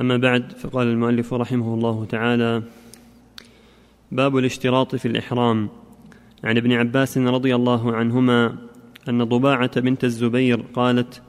[0.00, 2.62] أما بعد فقال المؤلف رحمه الله تعالى
[4.12, 5.68] باب الاشتراط في الإحرام.
[6.44, 8.56] عن ابن عباس رضي الله عنهما
[9.08, 11.22] أن ضباعة بنت الزبير قالت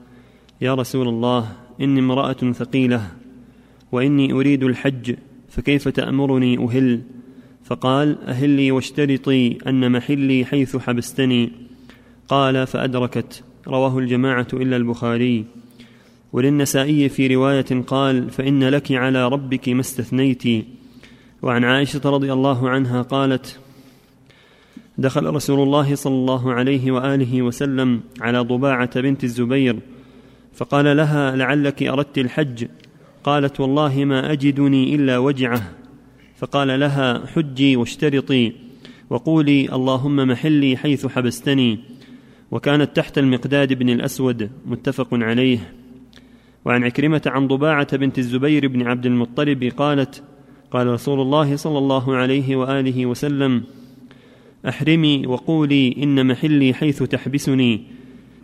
[0.60, 3.10] يا رسول الله إني امرأة ثقيلة
[3.92, 5.14] وإني أريد الحج
[5.48, 7.02] فكيف تأمرني أهل؟
[7.64, 11.52] فقال أهلي واشترطي أن محلي حيث حبستني.
[12.28, 13.44] قال فأدركت.
[13.68, 15.44] رواه الجماعة إلا البخاري.
[16.32, 20.66] وللنسائي في رواية قال فإن لك على ربك ما استثنيت.
[21.42, 23.58] وعن عائشة رضي الله عنها قالت
[24.98, 29.78] دخل رسول الله صلى الله عليه وآله وسلم على ضباعة بنت الزبير
[30.54, 32.66] فقال لها لعلك أردت الحج.
[33.24, 35.72] قالت والله ما أجدني إلا وجعه.
[36.36, 38.52] فقال لها حجي واشترطي
[39.10, 41.78] وقولي اللهم محلي حيث حبستني.
[42.50, 45.72] وكانت تحت المقداد بن الأسود متفق عليه.
[46.66, 50.22] وعن عكرمة عن ضباعة بنت الزبير بن عبد المطلب قالت
[50.70, 53.62] قال رسول الله صلى الله عليه وآله وسلم
[54.68, 57.82] أحرمي وقولي إن محلي حيث تحبسني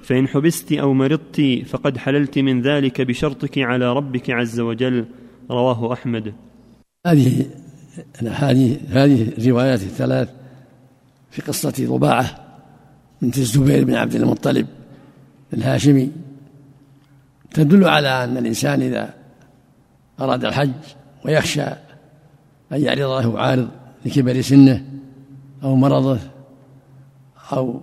[0.02, 5.04] فإن حبست أو مرضت فقد حللت من ذلك بشرطك على ربك عز وجل
[5.50, 6.32] رواه أحمد.
[7.06, 7.46] هذه
[8.22, 10.28] الأحاديث هذه الروايات الثلاث
[11.30, 12.56] في قصة ضباعة
[13.22, 14.66] بنت الزبير بن عبد المطلب
[15.54, 16.10] الهاشمي.
[17.54, 19.14] تدل على أن الإنسان إذا
[20.20, 20.72] أراد الحج
[21.24, 21.64] ويخشى
[22.72, 23.68] أن يعرض له عارض
[24.06, 24.84] لكبر سنه
[25.62, 26.18] أو مرضه
[27.52, 27.80] أو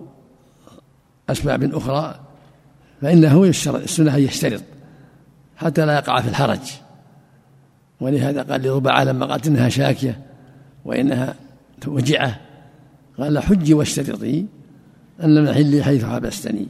[1.30, 2.20] أسباب أخرى
[3.02, 4.62] فإنه يشترط السنة أن يشترط
[5.56, 6.72] حتى لا يقع في الحرج.
[8.00, 10.20] ولهذا قال لربعة لما قالت إنها شاكية
[10.84, 11.34] وإنها
[11.86, 12.40] وجعة
[13.18, 14.46] قال حجي واشترطي
[15.24, 16.66] أن محلي حيث حبستني.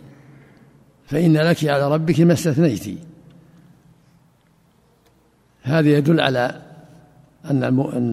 [1.11, 2.99] فإن لك على ربك ما استثنيت.
[5.63, 6.63] هذا يدل على
[7.45, 7.65] أن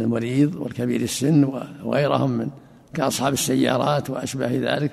[0.02, 1.44] المريض والكبير السن
[1.84, 2.50] وغيرهم من
[2.94, 4.92] كأصحاب السيارات وأشباه ذلك.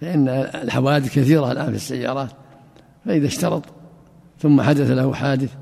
[0.00, 2.30] فإن الحوادث كثيرة الآن في السيارات.
[3.04, 3.62] فإذا اشترط
[4.40, 5.52] ثم حدث له حادث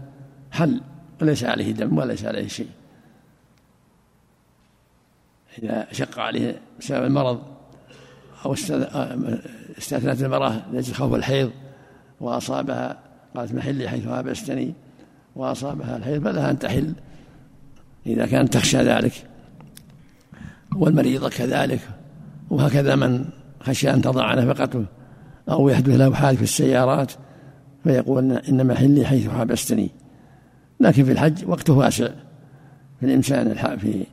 [0.51, 0.81] حل
[1.23, 2.71] وليس عليه دم وليس عليه شيء.
[5.59, 7.43] إذا شق عليه بسبب المرض
[8.45, 8.53] أو
[9.78, 11.50] استثنت المرأة لأجل خوف الحيض
[12.21, 12.99] وأصابها
[13.37, 14.75] قالت محلي حيث هابستني
[15.37, 16.93] وأصابها الحيض فلها أن تحل
[18.06, 19.12] إذا كانت تخشى ذلك.
[20.77, 21.81] والمريضة كذلك
[22.50, 23.25] وهكذا من
[23.61, 24.84] خشى أن تضع نفقته
[25.49, 27.12] أو يحدث له حادث في السيارات
[27.84, 29.91] فيقول إن محلي حيث حبستني
[30.81, 32.09] لكن في الحج وقته واسع.
[33.00, 34.06] في الإنسان في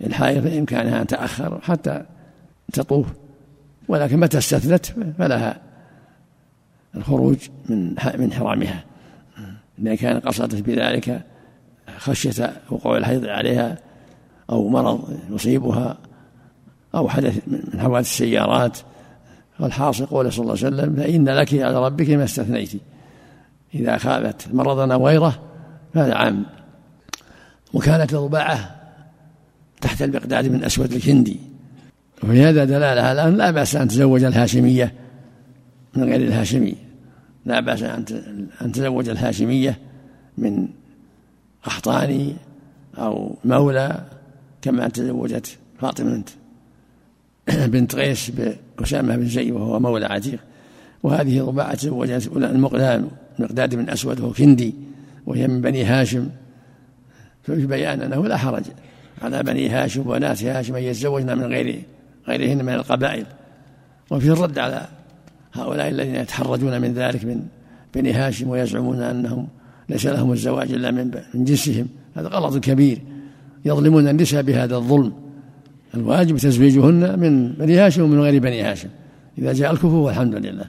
[0.00, 2.02] الحائض بإمكانها أن تأخر حتى
[2.72, 3.06] تطوف.
[3.90, 4.86] ولكن متى استثنت
[5.18, 5.60] فلها
[6.94, 7.36] الخروج
[7.68, 8.84] من من حرامها.
[9.78, 11.22] إذا كان قصدت بذلك
[11.98, 13.78] خشية وقوع الحيض عليها
[14.50, 15.98] أو مرض يصيبها
[16.94, 18.78] أو حدث من حوادث السيارات
[19.60, 22.72] والحاصل قول صلى الله عليه وسلم فإن لك على ربك ما استثنيت.
[23.74, 25.42] إذا خافت مرضا أو غيره
[25.94, 26.46] فهذا عام.
[27.74, 28.76] وكانت الضباعة
[29.80, 31.49] تحت المقداد من أسود الكندي
[32.22, 34.92] وفي هذا دلالة الآن لا بأس أن تزوج الهاشمية
[35.96, 36.74] من غير الهاشمي.
[37.46, 37.82] لا بأس
[38.62, 39.78] أن تزوج الهاشمية
[40.38, 40.68] من
[41.62, 42.36] قحطاني
[42.98, 44.04] أو مولى
[44.62, 46.22] كما تزوجت فاطمة
[47.48, 48.30] بنت غيس
[48.78, 50.38] بأسامة بن زيد وهو مولى عتيق.
[51.02, 53.08] وهذه رباعة تزوجت المقدام
[53.38, 54.74] مقداد بن أسود وهو كندي
[55.26, 56.28] وهي من بني هاشم.
[57.42, 58.64] ففي بيان أنه لا حرج
[59.22, 61.82] على بني هاشم وناس هاشم أن يتزوجن من غير
[62.28, 63.26] غيرهن من القبائل.
[64.10, 64.86] وفي الرد على
[65.52, 67.42] هؤلاء الذين يتحرجون من ذلك من
[67.94, 69.48] بني هاشم ويزعمون أنهم
[69.88, 71.88] ليس لهم الزواج إلا من جنسهم.
[72.14, 72.98] هذا غلط كبير.
[73.64, 75.12] يظلمون النساء بهذا الظلم.
[75.94, 78.88] الواجب تزويجهن من بني هاشم ومن غير بني هاشم.
[79.38, 80.64] إذا جاء الكفو والحمد لله.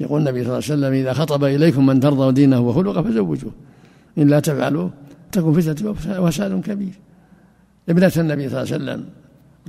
[0.00, 3.52] يقول النبي صلى الله عليه وسلم إذا خطب إليكم من ترضى دينه وخلقه فزوجوه.
[4.18, 4.88] إن لا تفعلوا
[5.32, 6.92] تكون فتنة وفساد كبير.
[7.88, 9.04] ابنة النبي صلى الله عليه وسلم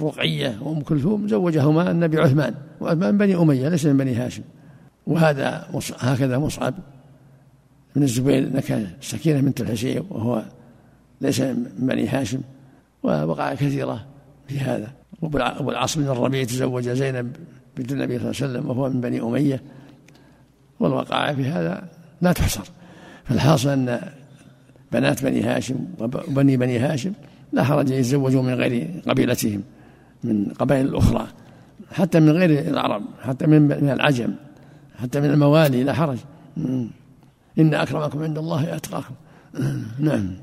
[0.02, 4.44] رقية وأم كلثوم زوجهما النبي عثمان وعثمان بني أمية ليس من بني هاشم.
[5.08, 5.68] وهذا
[6.00, 6.74] هكذا مصعب
[7.96, 10.44] بن الزبير نكى سكينة بنت الحسين وهو
[11.22, 12.42] ليس من بني هاشم
[13.04, 14.06] ووقع كثيرة
[14.48, 14.92] في هذا.
[15.22, 17.36] وأبو العاص بن الربيع تزوج زينب
[17.78, 19.62] بنت النبي صلى الله عليه وسلم وهو من بني أمية.
[20.80, 21.90] والوقائع في هذا
[22.22, 22.64] لا تحصر.
[23.26, 24.00] فالحاصل أن
[24.92, 27.14] بنات بني هاشم وبني بني هاشم
[27.54, 29.64] لا حرج يتزوجوا من غير قبيلتهم.
[30.26, 31.28] من قبائل الأخرى
[31.92, 34.36] حتى من غير العرب حتى من من العجم
[34.98, 36.18] حتى من الموالي لا حرج.
[37.60, 39.16] إن أكرمكم عند الله أتقاكم.
[40.00, 40.36] نعم.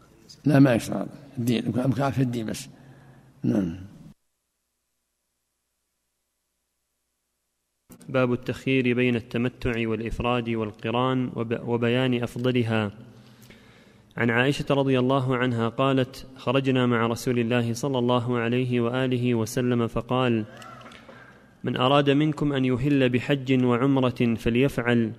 [0.44, 1.06] لا ما يشرع
[1.38, 1.72] الدين
[2.10, 2.68] في الدين بس.
[3.42, 3.76] نعم.
[8.08, 11.30] باب التخيير بين التمتع والإفراد والقران
[11.64, 12.90] وبيان أفضلها.
[14.16, 19.86] عن عائشة رضي الله عنها قالت خرجنا مع رسول الله صلى الله عليه وآله وسلم
[19.86, 20.44] فقال
[21.64, 25.12] من أراد منكم أن يهل بحج وعمرة فليفعل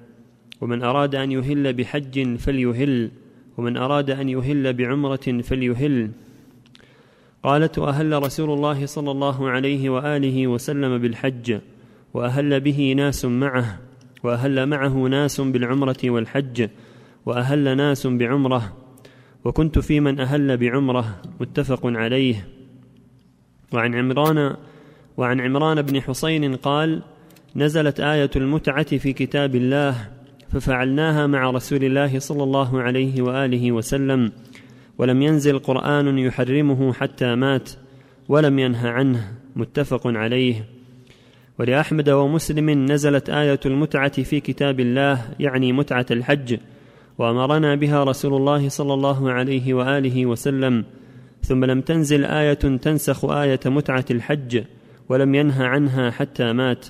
[0.61, 3.11] ومن أراد أن يهل بحج فليهل
[3.57, 6.11] ومن أراد أن يهل بعمرة فليهل.
[7.43, 11.59] قالت وأهل رسول الله صلى الله عليه وآله وسلم بالحج
[12.13, 13.79] وأهل به ناس معه
[14.23, 16.69] وأهل معه ناس بالعمرة والحج
[17.25, 18.82] وأهل ناس بعمرة
[19.45, 22.47] وكنت في من أهل بعمرة متفق عليه.
[23.73, 24.55] وعن عمران
[25.17, 27.01] وعن عمران بن حسين قال
[27.55, 29.95] نزلت آية المتعة في كتاب الله
[30.51, 34.31] ففعلناها مع رسول الله صلى الله عليه وآله وسلم.
[34.97, 37.69] ولم ينزل قرآن يحرمه حتى مات
[38.29, 40.65] ولم ينه عنه متفق عليه.
[41.59, 46.57] ولأحمد ومسلم نزلت آية المتعة في كتاب الله يعني متعة الحج
[47.17, 50.85] وأمرنا بها رسول الله صلى الله عليه وآله وسلم
[51.41, 54.63] ثم لم تنزل آية تنسخ آية متعة الحج
[55.09, 56.87] ولم ينه عنها حتى مات.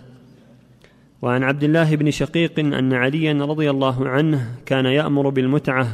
[1.22, 5.88] وعن عبد الله بن شقيق أن عليا رضي الله عنه كان يأمر بالمتعة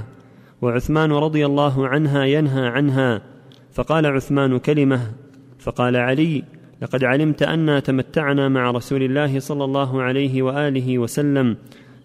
[0.61, 3.21] وعثمان رضي الله عنها ينهى عنها
[3.71, 5.11] فقال عثمان كلمة
[5.59, 6.43] فقال علي
[6.81, 11.57] لقد علمت أنا تمتعنا مع رسول الله صلى الله عليه وآله وسلم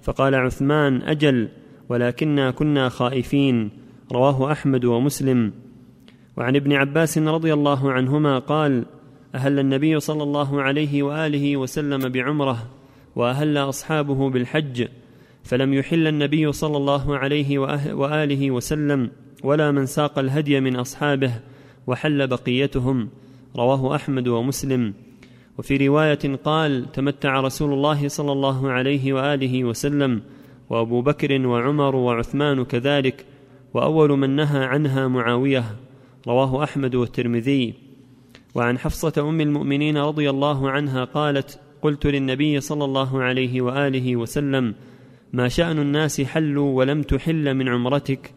[0.02, 1.48] فقال عثمان أجل
[1.88, 3.70] ولكنا كنا خائفين.
[4.12, 5.52] رواه أحمد ومسلم.
[6.36, 8.84] وعن ابن عباس رضي الله عنهما قال
[9.34, 12.70] أهل النبي صلى الله عليه وآله وسلم بعمرة
[13.16, 14.88] وأهل أصحابه بالحج
[15.42, 17.58] فلم يحل النبي صلى الله عليه
[17.92, 19.10] وآله وسلم
[19.42, 21.32] ولا من ساق الهدي من أصحابه
[21.86, 23.08] وحل بقيتهم.
[23.56, 24.94] رواه أحمد ومسلم.
[25.58, 30.22] وفي رواية قال تمتع رسول الله صلى الله عليه وآله وسلم
[30.70, 33.26] وأبو بكر وعمر وعثمان كذلك
[33.74, 35.64] وأول من نهى عنها معاوية
[36.26, 37.74] رواه أحمد والترمذي.
[38.54, 44.74] وعن حفصة أم المؤمنين رضي الله عنها قالت قلت للنبي صلى الله عليه وآله وسلم
[45.32, 48.30] ما شأن الناس حلوا ولم تحل من عمرتك؟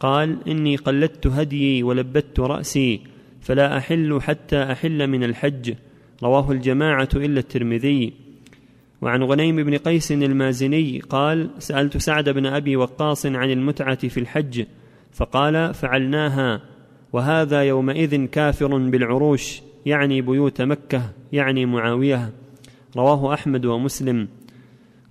[0.00, 3.00] قال إني قلدت هديي ولبت رأسي
[3.40, 5.74] فلا أحل حتى أحل من الحج.
[6.22, 8.27] رواه الجماعة إلا الترمذي.
[9.02, 14.64] وعن غنيم بن قيس المازني قال سألت سعد بن أبي وقاص عن المتعة في الحج
[15.12, 16.60] فقال فعلناها
[17.12, 21.02] وهذا يومئذ كافر بالعروش يعني بيوت مكة
[21.32, 22.30] يعني معاوية.
[22.96, 24.28] رواه أحمد ومسلم.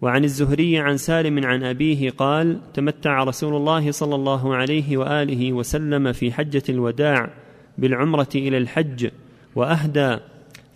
[0.01, 6.11] وعن الزهري عن سالم عن أبيه قال تمتع رسول الله صلى الله عليه وآله وسلم
[6.11, 7.29] في حجة الوداع
[7.77, 9.09] بالعمرة إلى الحج
[9.55, 10.17] وأهدى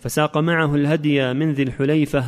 [0.00, 2.24] فساق معه الهدي من ذي الحليفة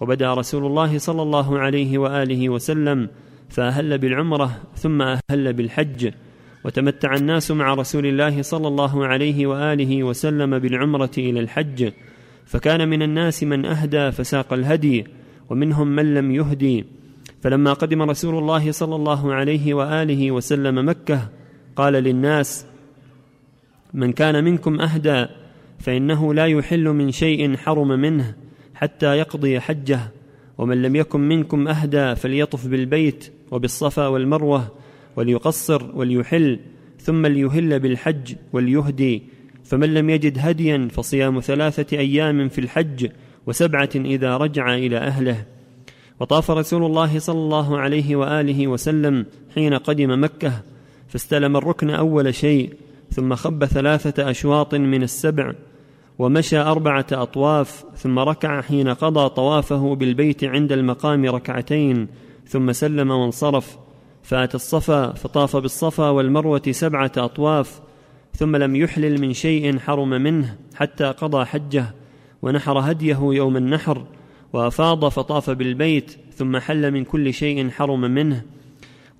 [0.00, 3.08] وبدا رسول الله صلى الله عليه وآله وسلم
[3.48, 6.12] فأهل بالعمرة ثم أهل بالحج
[6.64, 11.92] وتمتع الناس مع رسول الله صلى الله عليه وآله وسلم بالعمرة إلى الحج
[12.46, 15.06] فكان من الناس من أهدى فساق الهدي
[15.50, 16.84] ومنهم من لم يهدي
[17.42, 21.28] فلما قدم رسول الله صلى الله عليه وآله وسلم مكة
[21.76, 22.66] قال للناس
[23.94, 25.26] من كان منكم أهدى
[25.78, 28.34] فإنه لا يحل من شيء حرم منه
[28.78, 30.00] حتى يقضي حجه
[30.58, 34.72] ومن لم يكن منكم أهدى فليطف بالبيت وبالصفا والمروة
[35.16, 36.58] وليقصر وليحل
[37.00, 39.22] ثم ليهل بالحج وليهدي
[39.64, 43.10] فمن لم يجد هديا فصيام ثلاثة أيام في الحج
[43.46, 45.44] وسبعة إذا رجع إلى أهله.
[46.20, 50.52] وطاف رسول الله صلى الله عليه وآله وسلم حين قدم مكة
[51.08, 52.74] فاستلم الركن أول شيء
[53.10, 55.52] ثم خب ثلاثة أشواط من السبع
[56.18, 62.08] ومشى أربعة أطواف ثم ركع حين قضى طوافه بالبيت عند المقام ركعتين
[62.46, 63.78] ثم سلم وانصرف.
[64.22, 67.80] فأتى الصفا فطاف بالصفا والمروة سبعة أطواف
[68.34, 71.94] ثم لم يحلل من شيء حرم منه حتى قضى حجه
[72.42, 74.06] ونحر هديه يوم النحر
[74.52, 78.42] وأفاض فطاف بالبيت ثم حل من كل شيء حرم منه.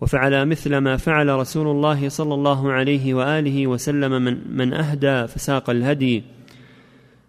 [0.01, 5.71] وفعل مثل ما فعل رسول الله صلى الله عليه وآله وسلم من, من أهدى فساق
[5.71, 6.23] الهدي.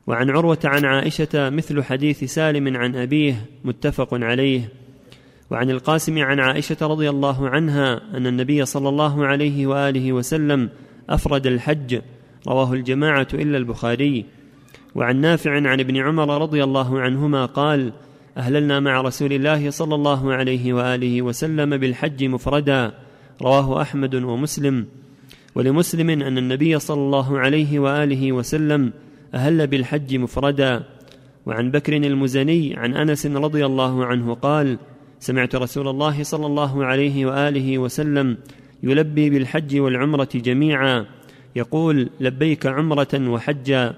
[0.09, 4.69] وعن عروة عن عائشة مثل حديث سالم عن أبيه متفق عليه.
[5.51, 10.69] وعن القاسم عن عائشة رضي الله عنها أن النبي صلى الله عليه وآله وسلم
[11.09, 12.01] أفرد الحج
[12.47, 14.25] رواه الجماعة إلا البخاري.
[14.95, 17.93] وعن نافع عن ابن عمر رضي الله عنهما قال
[18.37, 22.93] أهللنا مع رسول الله صلى الله عليه وآله وسلم بالحج مفردا
[23.41, 24.85] رواه أحمد ومسلم.
[25.55, 28.93] ولمسلم أن النبي صلى الله عليه وآله وسلم
[29.33, 30.83] أهل بالحج مفردا.
[31.45, 34.77] وعن بكر المزني عن أنس رضي الله عنه قال
[35.19, 38.37] سمعت رسول الله صلى الله عليه وآله وسلم
[38.83, 41.05] يلبي بالحج والعمرة جميعا.
[41.55, 43.93] يقول لبيك عمرة وحجا.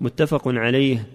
[0.00, 1.06] متفق عليه.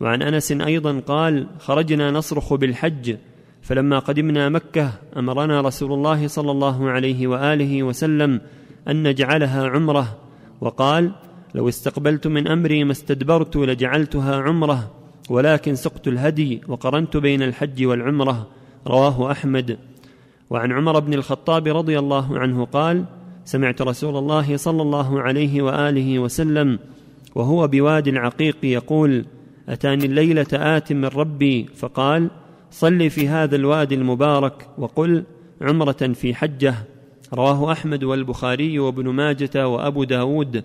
[0.00, 3.16] وعن أنس أيضا قال خرجنا نصرخ بالحج
[3.62, 8.40] فلما قدمنا مكة أمرنا رسول الله صلى الله عليه وآله وسلم
[8.88, 10.18] أن نجعلها عمرة.
[10.60, 11.12] وقال
[11.54, 14.90] لو استقبلت من أمري ما استدبرت لجعلتها عمرة
[15.30, 18.48] ولكن سقت الهدي وقرنت بين الحج والعمرة.
[18.86, 19.78] رواه أحمد.
[20.50, 23.04] وعن عمر بن الخطاب رضي الله عنه قال
[23.44, 26.78] سمعت رسول الله صلى الله عليه وآله وسلم
[27.34, 29.24] وهو بوادي العقيق يقول
[29.68, 32.30] أتاني الليلة آت من ربي؟ فقال
[32.70, 35.24] صل في هذا الوادي المبارك وقل
[35.60, 36.74] عمرة في حجة.
[37.34, 40.64] رواه أحمد والبخاري وابن ماجة وأبو داود.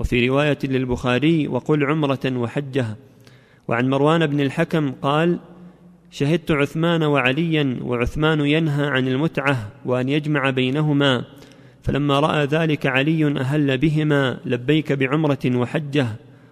[0.00, 2.96] وفي رواية للبخاري وقل عمرة وحجة.
[3.68, 5.38] وعن مروان بن الحكم قال
[6.10, 11.24] شهدت عثمان وعليا وعثمان ينهى عن المتعة وأن يجمع بينهما
[11.82, 16.06] فلما رأى ذلك علي أهل بهما لبيك بعمرة وحجة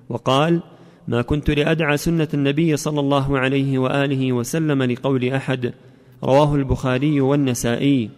[0.08, 0.62] وقال
[1.08, 5.72] ما كنت لأدعى سنة النبي صلى الله عليه وآله وسلم لقول أحد
[6.24, 8.10] رواه البخاري والنسائي.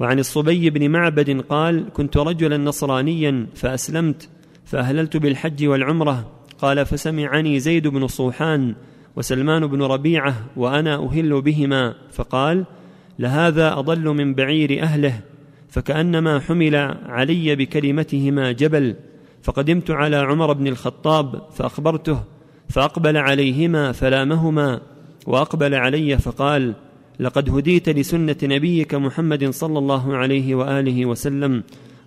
[0.00, 4.28] وعن الصبي بن معبد قال كنت رجلا نصرانيا فأسلمت
[4.70, 6.32] فأهللت بالحج والعمرة.
[6.58, 8.74] قال فسمعني زيد بن صوحان
[9.16, 11.94] وسلمان بن ربيعة وأنا أهل بهما.
[12.12, 12.64] فقال
[13.18, 15.20] لهذا أضل من بعير أهله
[15.68, 18.96] فكأنما حمل علي بكلمتهما جبل
[19.42, 22.24] فقدمت على عمر بن الخطاب فأخبرته
[22.68, 24.80] فأقبل عليهما فلامهما
[25.26, 26.74] وأقبل علي فقال
[27.20, 31.62] لقد هديت لسنة نبيك محمد صلى الله عليه وآله وسلم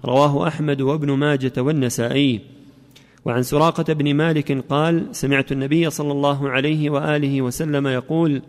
[0.06, 2.40] رواه أحمد وابن ماجة والنسائي.
[3.26, 8.42] وعن سراقة بن مالك قال سمعت النبي صلى الله عليه وآله وسلم يقول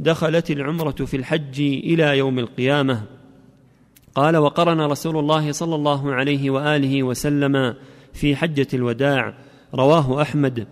[0.00, 3.02] دخلت العمرة في الحج إلى يوم القيامة.
[4.14, 7.74] قال وقرن رسول الله صلى الله عليه وآله وسلم
[8.12, 9.34] في حجة الوداع.
[9.74, 10.66] رواه أحمد.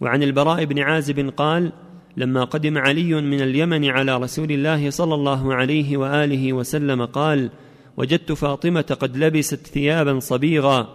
[0.00, 1.72] وعن البراء بن عازب قال
[2.16, 7.50] لما قدم علي من اليمن على رسول الله صلى الله عليه وآله وسلم قال
[7.96, 10.88] وجدت فاطمة قد لبست ثيابا صبيغا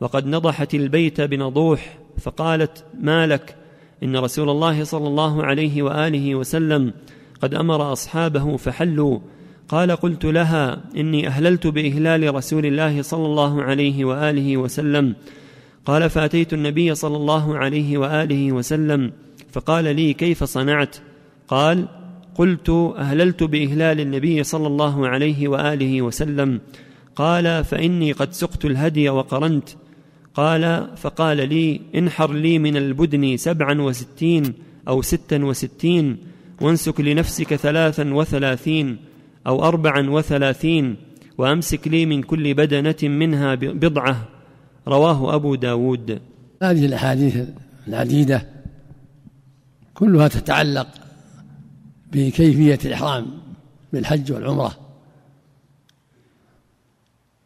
[0.00, 3.56] وقد نضحت البيت بنضوح فقالت ما لك؟
[4.02, 6.92] إن رسول الله صلى الله عليه وآله وسلم
[7.42, 9.18] قد أمر أصحابه فحلوا.
[9.68, 15.14] قال قلت لها إني أهللت بإهلال رسول الله صلى الله عليه وآله وسلم.
[15.86, 19.12] قال فأتيت النبي صلى الله عليه وآله وسلم
[19.52, 20.96] فقال لي كيف صنعت؟
[21.48, 21.88] قال
[22.38, 22.68] قلت
[22.98, 26.60] أهللت بإهلال النبي صلى الله عليه وآله وسلم.
[27.16, 29.68] قال فإني قد سقت الهدي وقرنت.
[30.34, 34.54] قال فقال لي انحر لي من البدن سبعا وستين
[34.88, 36.16] أو ستا وستين
[36.60, 38.96] وانسك لنفسك ثلاثا وثلاثين
[39.46, 40.96] أو أربعا وثلاثين
[41.38, 44.28] وأمسك لي من كل بدنة منها بضعة.
[44.88, 46.20] رواه أبو داود.
[46.62, 47.36] هذه الأحاديث
[47.88, 48.46] العديدة
[49.94, 51.07] كلها تتعلق
[52.12, 53.26] بكيفية الإحرام
[53.92, 54.76] بالحج والعمرة.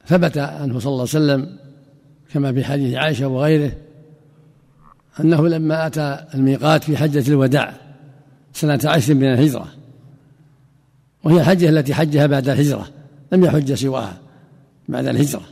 [0.07, 1.59] ثبت أنه صلى الله عليه وسلم
[2.33, 3.73] كما في حديث عائشة وغيره
[5.21, 7.75] أنه لما أتى الميقات في حجة الوداع
[8.53, 9.69] سنة عشر من الهجرة
[11.25, 12.89] وهي الحجة التي حجها بعد الهجرة
[13.33, 14.19] لم يحج سواها
[14.89, 15.43] بعد الهجرة.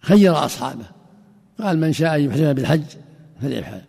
[0.00, 0.84] خير أصحابه.
[1.60, 2.82] قال من شاء يحرم بالحج
[3.42, 3.82] فليفعل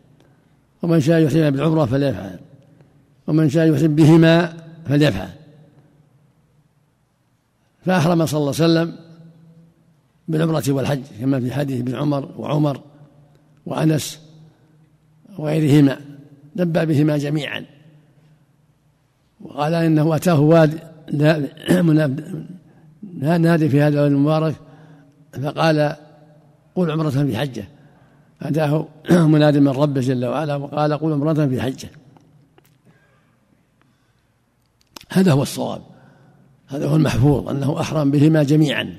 [0.82, 2.40] ومن شاء يحرم بالعمرة فليفعل.
[3.28, 4.54] ومن شاء يحرم بهما
[4.86, 5.30] فليفعل.
[7.86, 8.96] فأحرم صلى الله عليه وسلم
[10.28, 12.82] بالعمرة والحج كما في حديث ابن عمر وعمر
[13.66, 14.20] وأنس
[15.38, 16.00] وغيرهما.
[16.56, 17.66] لبى بهما جميعا.
[19.42, 20.80] وقال إنه أتاه واد
[23.20, 24.56] نادي في هذا المبارك
[25.44, 25.96] فقال
[26.76, 27.68] قل عمرة في حجة.
[28.42, 31.90] أتاه منادي من ربه جل وعلا وقال قل عمرة في حجة.
[35.14, 35.82] هذا هو الصواب
[36.68, 38.96] هذا هو المحفوظ أنه أحرم بهما جميعا.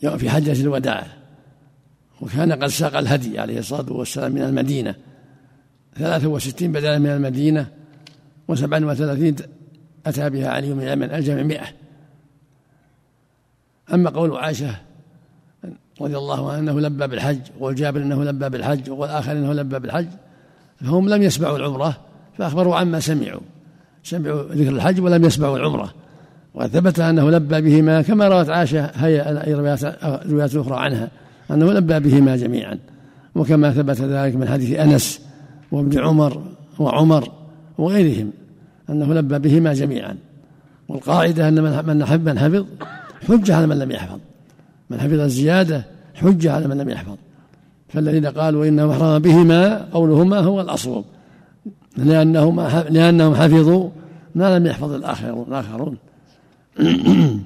[0.00, 1.06] في حجة الوداع
[2.20, 4.94] وكان قد ساق الهدي عليه الصلاة والسلام من المدينة.
[5.96, 7.66] ثلاثة وستين بدلا من المدينة
[8.48, 9.36] وسبعا وثلاثين
[10.06, 11.64] أتى بها علي من اليمن الجمع
[13.92, 14.76] أما قول عائشة
[16.00, 19.78] رضي الله عنها أنه لبى بالحج وقول جابر أنه لبى بالحج وقول آخر أنه لبى
[19.78, 20.08] بالحج
[20.76, 22.00] فهم لم يسمعوا العمرة
[22.38, 23.40] فأخبروا عما سمعوا.
[24.02, 25.92] سمعوا ذكر الحج ولم يسمعوا العمرة.
[26.54, 29.42] وقد ثبت أنه لبى بهما كما روت عائشة هي
[30.28, 31.10] روايات أخرى عنها
[31.50, 32.78] أنه لبى بهما جميعا.
[33.34, 35.20] وكما ثبت ذلك من حديث أنس
[35.72, 36.42] وابن عمر
[36.78, 37.28] وعمر
[37.78, 38.30] وغيرهم
[38.90, 40.16] أنه لبى بهما جميعا.
[40.88, 42.64] والقاعدة أن من حفظ من حفظ
[43.28, 44.18] حجة على من لم يحفظ.
[44.90, 47.16] من حفظ الزيادة حجة على من لم يحفظ.
[47.88, 51.04] فالذين قالوا إنه أحرم بهما قولهما هو الأصوب.
[51.96, 53.90] لأنهما لأنهم حفظوا
[54.34, 55.96] ما لم يحفظ الآخرون.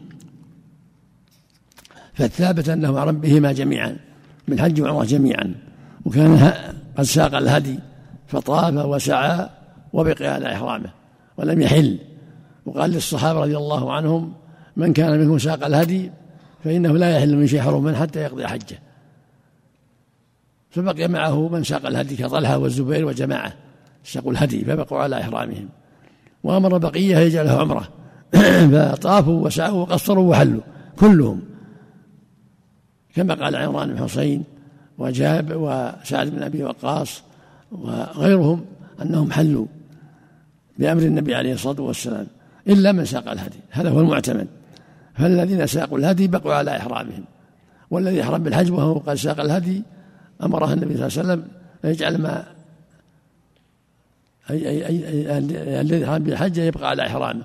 [2.15, 3.97] فالثابت أنه أحرم بهما جميعا
[4.49, 5.55] بالحج والعمرة جميعا.
[6.05, 6.53] وكان
[6.97, 7.79] قد ساق الهدي
[8.27, 9.49] فطاف وسعى
[9.93, 10.91] وبقي على إحرامه
[11.37, 11.99] ولم يحل.
[12.67, 14.33] وقال للصحابة رضي الله عنهم
[14.77, 16.11] من كان منكم ساق الهدي
[16.65, 18.79] فإنه لا يحل من شيء حرم حتى يقضي حجه.
[20.71, 23.66] فبقي معه من ساق الهدي كطلحة والزبير وجماعة.
[24.07, 25.69] ساقوا الهدي فبقوا على إحرامهم.
[26.45, 27.89] وأمر بقية يجعلها عمرة.
[28.73, 30.61] فطافوا وسعوا وقصروا وحلوا
[30.99, 31.41] كلهم.
[33.15, 34.45] كما قال عمران بن حسين
[34.99, 37.23] وجاب وسعد بن أبي وقاص
[37.73, 38.65] وغيرهم
[39.03, 39.67] أنهم حلوا
[40.79, 42.27] بأمر النبي عليه الصلاة والسلام
[42.69, 43.59] إلا من ساق الهدي.
[43.71, 44.47] هذا هو المعتمد.
[45.15, 47.25] فالذين ساقوا الهدي بقوا على إحرامهم.
[47.91, 49.83] والذي أحرم بالحج وهو قد ساق الهدي
[50.43, 51.45] أمره النبي صلى الله عليه وسلم
[51.85, 52.56] يجعل ما
[54.51, 55.39] أي أي أي
[55.81, 57.43] الذي يحرم بالحج يبقى على إحرامه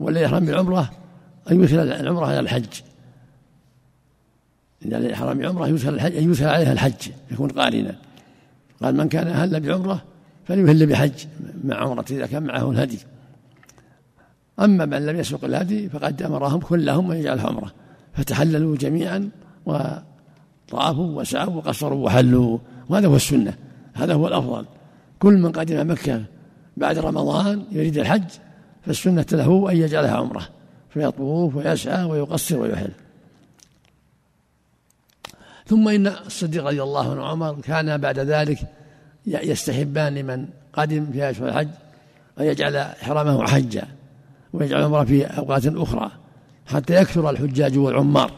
[0.00, 0.90] والذي يحرم بالعمرة
[1.50, 2.80] أن يدخل العمرة إلى الحج.
[4.84, 7.96] إذا الإحرام عمرة يدخل الحج أن يدخل عليها الحج يكون قارنا.
[8.82, 10.02] قال من كان أهل بعمرة
[10.44, 11.12] فليهل بحج
[11.64, 12.98] مع عمرة إذا كان معه الهدي.
[14.60, 17.72] أما من لم يسوق الهدي فقد أمرهم كلهم أن يجعلها عمرة.
[18.14, 19.30] فتحللوا جميعا
[19.66, 22.58] وطافوا وسعوا وقصروا وحلوا.
[22.88, 23.54] وهذا هو السنة
[23.94, 24.66] هذا هو الأفضل.
[25.18, 26.22] كل من قدم مكة
[26.76, 28.24] بعد رمضان يريد الحج
[28.86, 30.48] فالسنة له أن يجعلها عمرة
[30.90, 32.90] فيطوف ويسعى ويقصر ويحل
[35.66, 38.58] ثم إن الصديق رضي الله عنه وعمر كان بعد ذلك
[39.26, 41.68] يستحبان لمن قدم في أشهر الحج
[42.40, 43.84] أن يجعل إحرامه حجا
[44.52, 46.10] ويجعل عمره في أوقات أخرى
[46.66, 48.32] حتى يكثر الحجاج والعمار.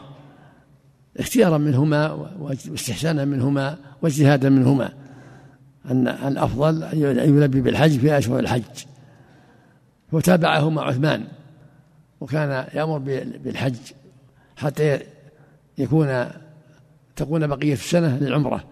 [1.17, 4.93] اختيارا منهما واستحسانا منهما واجتهادا منهما.
[5.91, 6.99] أن الأفضل أن
[7.37, 8.63] يلبي بالحج في أشهر الحج.
[10.11, 11.23] وتابعه مع عثمان.
[12.21, 12.97] وكان يأمر
[13.43, 13.75] بالحج
[14.55, 14.99] حتى
[15.77, 16.25] يكون
[17.15, 18.63] تكون بقية السنة للعمرة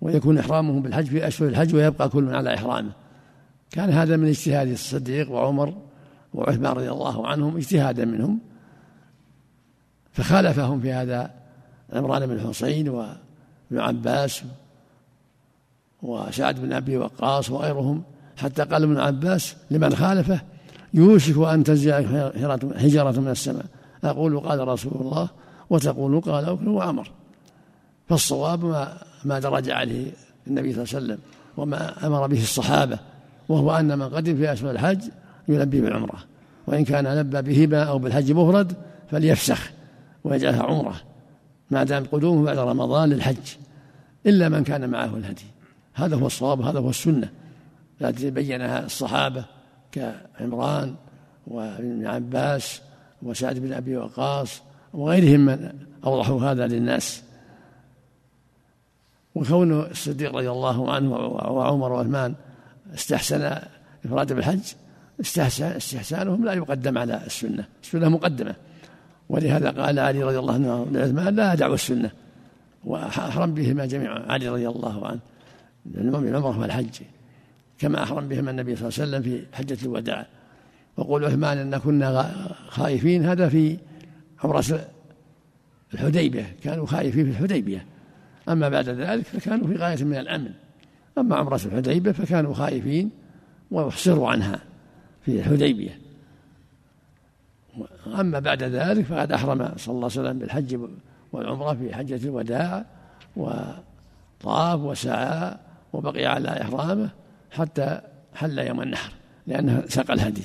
[0.00, 2.92] ويكون إحرامه بالحج في أشهر الحج ويبقى كل على إحرامه.
[3.70, 5.74] كان هذا من اجتهاد الصديق وعمر
[6.34, 8.38] وعثمان رضي الله عنهم اجتهادا منهم.
[10.12, 11.30] فخالفهم في هذا
[11.92, 13.18] عمران بن حسين وابن
[13.78, 14.42] عباس
[16.04, 18.02] وسعد بن أبي وقاص وغيرهم
[18.36, 20.40] حتى قال ابن عباس لمن خالفه
[20.94, 21.92] يوشك أن تنزل
[22.76, 23.64] حجره من السماء.
[24.04, 25.28] أقول قال رسول الله
[25.70, 27.10] وتقول قال ابن وعمر.
[28.08, 30.06] فالصواب ما ما درج عليه
[30.46, 31.18] النبي صلى الله عليه وسلم
[31.56, 32.98] وما أمر به الصحابة
[33.48, 35.00] وهو أن من قدم في اشهر الحج
[35.48, 36.18] يلبي بالعمرة.
[36.66, 38.72] وإن كان لبى بهما أو بالحج مفرد
[39.10, 39.70] فليفسخ
[40.24, 40.94] ويجعلها عمرة
[41.70, 43.36] ما دام قدومه بعد رمضان للحج
[44.26, 45.53] إلا من كان معه الهدي.
[45.94, 47.28] هذا هو الصواب هذا هو السنة.
[48.02, 49.44] التي بينها الصحابة
[49.92, 50.94] كعمران
[51.46, 52.80] وابن عباس
[53.22, 54.62] وسعد بن أبي وقاص
[54.94, 55.72] وغيرهم من
[56.04, 57.22] أوضحوا هذا للناس.
[59.34, 62.34] وكون الصديق رضي الله عنه وعمر وعثمان
[62.94, 63.58] استحسن
[64.04, 64.60] إفراد بالحج
[65.20, 67.64] استحسان استحسانهم لا يقدم على السنة.
[67.82, 68.54] السنة مقدمة.
[69.28, 72.10] ولهذا قال علي رضي الله عنه لعثمان لا أدع السنة.
[72.84, 74.18] وأحرم بهما جميعا.
[74.32, 75.20] علي رضي الله عنه.
[75.96, 77.00] العمرة والحج
[77.78, 80.26] كما أحرم بهما النبي صلى الله عليه وسلم في حجة الوداع.
[80.96, 82.32] وقول عثمان أن كنا
[82.68, 83.78] خائفين هذا في
[84.44, 84.64] عمرة
[85.94, 87.86] الحديبية كانوا خائفين في الحديبية.
[88.48, 90.50] أما بعد ذلك فكانوا في غاية من الأمن.
[91.18, 93.10] أما عمرة الحديبية فكانوا خائفين
[93.70, 94.60] وأحصروا عنها
[95.24, 95.98] في الحديبية.
[98.20, 100.78] أما بعد ذلك فقد أحرم صلى الله عليه وسلم بالحج
[101.32, 102.84] والعمرة في حجة الوداع
[103.36, 105.56] وطاف وسعى
[105.94, 107.10] وبقي على إحرامه
[107.50, 108.00] حتى
[108.34, 109.12] حل يوم النحر
[109.46, 110.42] لأنه ساق الهدي.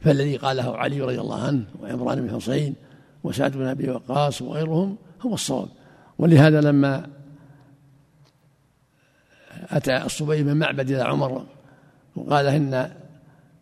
[0.00, 2.74] فالذي قاله علي رضي الله عنه وعمران بن حسين
[3.24, 5.68] وسعد بن أبي وقاص وغيرهم هو الصواب.
[6.18, 7.06] ولهذا لما
[9.50, 11.46] أتى الصبي بن معبد إلى عمر
[12.16, 12.90] وقال إن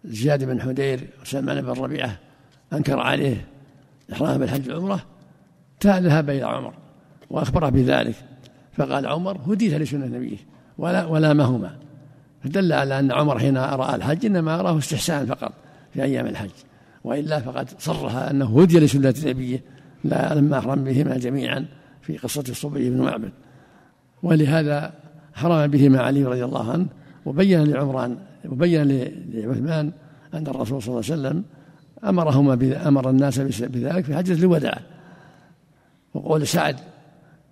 [0.05, 2.18] زياد بن حدير وسلمان بن ربيعة
[2.73, 3.46] أنكر عليه
[4.12, 5.07] إحرام بالحج والعمرة
[5.85, 6.75] ذهب إلى عمر
[7.31, 8.30] وأخبره بذلك.
[8.81, 10.37] فقال عمر هديت لسنة نبيه
[10.79, 11.77] ولا ولامهما
[12.45, 15.53] فدل على أن عمر حين رأى الحج إنما أراه استحسان فقط
[15.95, 16.51] في أيام الحج.
[17.05, 19.62] وإلا فقد صرها أنه هدي لسنة نبيه
[20.05, 21.66] لا لما أحرم بهما جميعا
[22.03, 23.33] في قصة الصبي بن معبد.
[24.23, 24.93] ولهذا
[25.35, 26.87] حرم بهما علي رضي الله عنه
[27.27, 28.16] وبين لعمران
[28.49, 28.88] وبين
[29.33, 29.93] لعثمان
[30.35, 31.45] أن الرسول صلى الله عليه وسلم
[32.05, 34.79] أمرهما أمر الناس بذلك في حجة الوداع.
[36.14, 36.77] وقول سعد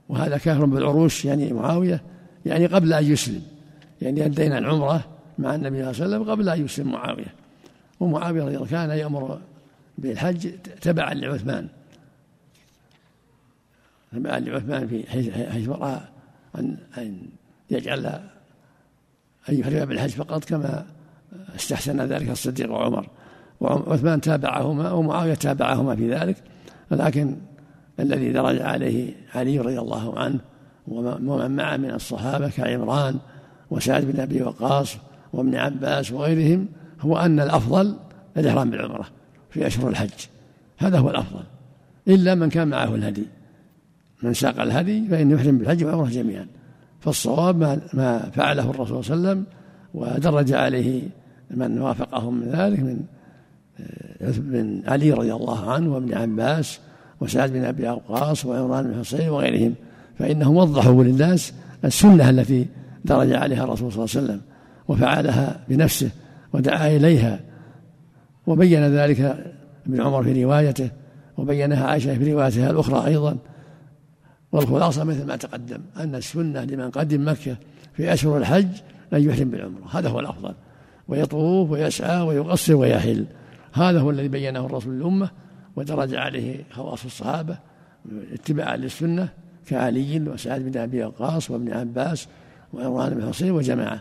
[0.08, 2.02] وهذا كافر بالعروش يعني معاوية
[2.46, 3.42] يعني قبل أن يسلم.
[4.02, 5.04] يعني أدينا العمرة
[5.38, 7.34] مع النبي صلى الله عليه وسلم قبل أن يسلم معاوية.
[8.00, 9.40] ومعاوية رضي الله كان يأمر
[9.98, 11.68] بالحج تبعا لعثمان.
[14.12, 15.10] تبعا لعثمان في
[15.50, 16.00] حيث رأى
[16.58, 17.18] أن أن
[17.70, 18.06] يجعل
[19.48, 20.86] أن يحرم بالحج فقط كما
[21.56, 23.08] استحسن ذلك الصديق وعمر.
[23.60, 26.36] وعثمان تابعهما ومعاوية تابعهما في ذلك
[26.90, 27.36] ولكن
[28.00, 30.38] الذي درج عليه علي رضي الله عنه
[30.88, 33.18] ومن معه من الصحابة كعمران
[33.70, 34.96] وسعد بن أبي وقاص
[35.32, 36.68] وابن عباس وغيرهم
[37.00, 37.96] هو أن الأفضل
[38.36, 39.06] الإحرام بالعمرة
[39.50, 40.10] في أشهر الحج.
[40.78, 41.42] هذا هو الأفضل.
[42.08, 43.26] إلا من كان معه الهدي.
[44.22, 46.46] من ساق الهدي فإنه يحرم بالحج والعمرة جميعا.
[47.00, 49.46] فالصواب ما, ما فعله الرسول صلى الله عليه وسلم
[49.94, 51.02] ودرج عليه
[51.50, 53.00] من وافقهم من ذلك من
[54.20, 56.80] من علي رضي الله عنه وابن عباس
[57.20, 59.74] وسعد بن أبي وقاص وعمران بن حصين وغيرهم
[60.18, 61.52] فإنهم وضحوا للناس
[61.84, 62.66] السنة التي
[63.04, 64.40] درج عليها الرسول صلى الله عليه وسلم
[64.88, 66.10] وفعلها بنفسه
[66.52, 67.40] ودعا إليها.
[68.46, 69.20] وبين ذلك
[69.86, 70.90] ابن عمر في روايته
[71.36, 73.36] وبينها عائشة في روايتها الأخرى أيضا.
[74.52, 77.56] والخلاصة مثل ما تقدم أن السنة لمن قدم مكة
[77.94, 78.68] في أشهر الحج
[79.12, 79.98] ان يحرم بالعمرة.
[79.98, 80.54] هذا هو الأفضل.
[81.08, 83.26] ويطوف ويسعى ويقصر ويحل.
[83.72, 85.30] هذا هو الذي بينه الرسول للأمة.
[85.78, 87.58] ودرج عليه خواص الصحابة
[88.32, 89.28] اتباعا للسنة
[89.66, 92.28] كعلي وسعد بن أبي وقاص وابن عباس
[92.72, 94.00] وعمران بن حصين وجماعة.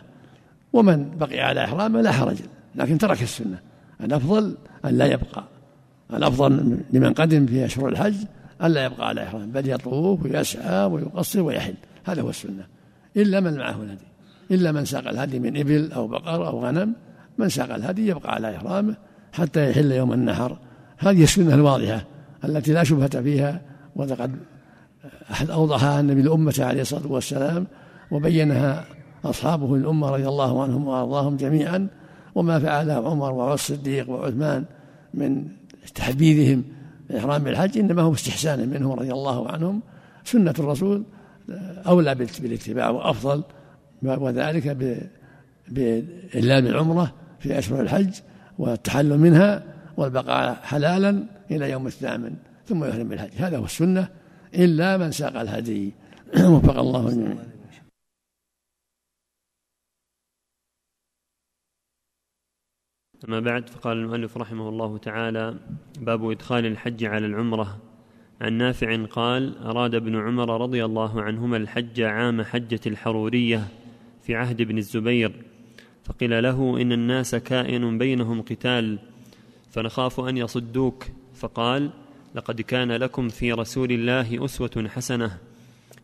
[0.72, 2.36] ومن بقي على احرامه لا حرج
[2.74, 3.58] لكن ترك السنة.
[4.00, 5.44] الأفضل أن لا يبقى.
[6.14, 8.14] الأفضل لمن قدم في أشهر الحج
[8.62, 11.74] أن لا يبقى على إحرام بل يطوف ويسعى ويقصر ويحل.
[12.04, 12.66] هذا هو السنة.
[13.16, 14.08] إلا من معه الهدي.
[14.50, 16.92] إلا من ساق الهدي من إبل أو بقر أو غنم
[17.38, 18.96] من ساق الهدي يبقى على إحرامه
[19.32, 20.58] حتى يحل يوم النحر
[20.98, 22.04] هذه السنة الواضحة
[22.44, 23.60] التي لا شبهة فيها؟
[25.30, 27.66] أحد أوضحها النبي لأمة عليه الصلاة والسلام
[28.10, 28.84] وبينها
[29.24, 31.86] أصحابه الأمة رضي الله عنهم وأرضاهم جميعا
[32.34, 34.64] وما فعله عمر والصديق وعثمان
[35.14, 35.44] من
[35.94, 36.64] تحبيذهم
[37.18, 39.80] إحرام بالحج إنما هو استحسان منهم رضي الله عنهم.
[40.24, 41.02] سنة الرسول
[41.86, 43.42] أولى بالاتباع وأفضل
[44.02, 44.76] وذلك
[45.68, 48.10] بإهلال العمرة في أشهر الحج
[48.58, 49.62] والتحلل منها.
[49.98, 54.08] والبقاء حلالا إلى يوم الثامن ثم يحرم بالحج هذا هو السنة.
[54.54, 55.92] إلا من ساق الهدي.
[56.52, 57.44] وفق الله الجميع
[63.28, 65.58] أما بعد فقال المؤلف رحمه الله تعالى
[66.00, 67.78] باب إدخال الحج على العمرة.
[68.40, 73.68] عن نافع قال أراد ابن عمر رضي الله عنهما الحج عام حجة الحرورية
[74.22, 75.32] في عهد ابن الزبير
[76.04, 78.98] فقيل له إن الناس كائن بينهم قتال.
[79.78, 81.04] فنخاف أن يصدوك.
[81.34, 81.90] فقال
[82.34, 85.38] لقد كان لكم في رسول الله أسوة حسنة.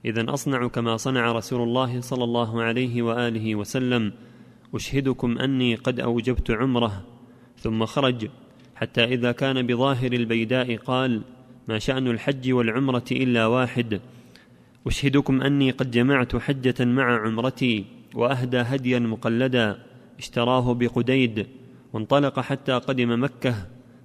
[0.05, 4.13] إذا أصنع كما صنع رسول الله صلى الله عليه وآله وسلم.
[4.75, 7.05] أشهدكم أني قد أوجبت عمره.
[7.59, 8.29] ثم خرج.
[8.75, 11.23] حتى إذا كان بظاهر البيداء قال
[11.69, 14.01] ما شأن الحج والعمرة إلا واحد.
[14.87, 17.85] أشهدكم أني قد جمعت حجة مع عمرتي
[18.15, 19.79] وأهدى هديا مقلدا.
[20.19, 21.47] اشتراه بقديد.
[21.95, 23.55] وانطلق حتى قدم مكة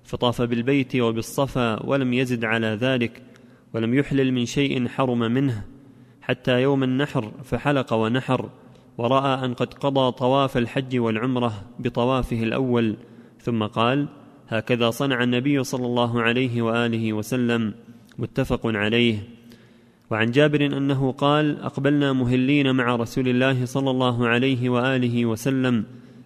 [0.04, 3.22] فطاف بالبيت وبالصفا ولم يزد على ذلك
[3.74, 5.66] ولم يحلل من شيء حرم منه
[6.22, 8.50] حتى يوم النحر فحلق ونحر
[8.98, 12.96] ورأى أن قد قضى طواف الحج والعمرة بطوافه الأول
[13.42, 14.08] ثم قال
[14.48, 17.74] هكذا صنع النبي صلى الله عليه وآله وسلم
[18.18, 19.24] متفق عليه.
[20.12, 25.86] وعن جابر أنه قال أقبلنا مهلين مع رسول الله صلى الله عليه وآله وسلم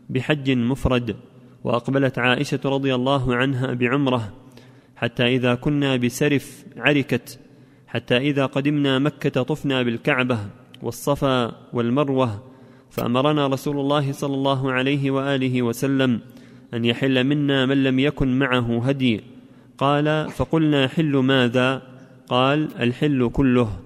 [0.09, 1.15] بحج مفرد.
[1.63, 4.33] وأقبلت عائشة رضي الله عنها بعمرة
[4.95, 7.39] حتى إذا كنا بسرف عركت
[7.87, 10.39] حتى إذا قدمنا مكة طفنا بالكعبة
[10.81, 12.43] والصفا والمروة
[12.89, 16.19] فأمرنا رسول الله صلى الله عليه وآله وسلم
[16.73, 19.21] أن يحل منا من لم يكن معه هدي.
[19.77, 21.81] قال فقلنا حل ماذا؟
[22.27, 23.79] قال الحل كله.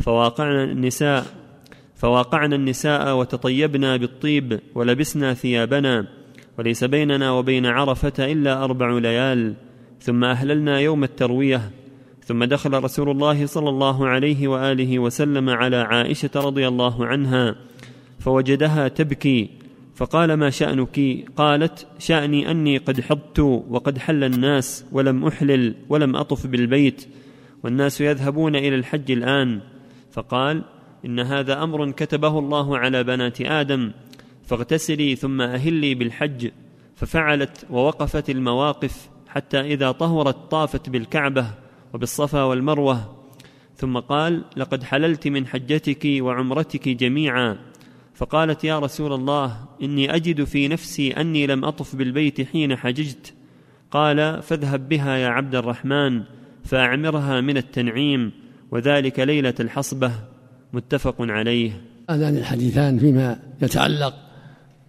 [0.00, 1.26] فواقعنا النساء
[1.94, 6.17] فواقعنا النساء وتطيبنا بالطيب ولبسنا ثيابنا.
[6.58, 9.54] وليس بيننا وبين عرفة إلا أربع ليال
[10.00, 11.70] ثم أهللنا يوم التروية
[12.24, 17.56] ثم دخل رسول الله صلى الله عليه وآله وسلم على عائشة رضي الله عنها
[18.18, 19.50] فوجدها تبكي
[19.94, 26.46] فقال ما شأنك؟ قالت شأني أني قد حضت وقد حل الناس ولم أحلل ولم أطف
[26.46, 27.08] بالبيت
[27.64, 29.60] والناس يذهبون إلى الحج الآن.
[30.12, 30.64] فقال
[31.04, 33.90] إن هذا أمر كتبه الله على بنات آدم
[34.48, 36.50] فاغتسلي ثم أهلي بالحج
[36.94, 41.46] ففعلت ووقفت المواقف حتى إذا طهرت طافت بالكعبة
[41.94, 43.16] وبالصفا والمروة.
[43.76, 47.58] ثم قال لقد حللت من حجتك وعمرتك جميعا
[48.14, 53.34] فقالت يا رسول الله إني أجد في نفسي أني لم أطف بالبيت حين حججت
[53.90, 56.22] قال فاذهب بها يا عبد الرحمن
[56.64, 58.32] فأعمرها من التنعيم
[58.70, 60.12] وذلك ليلة الحصبة.
[60.72, 61.82] متفق عليه.
[62.10, 64.27] هذان الحديثان فيما يتعلق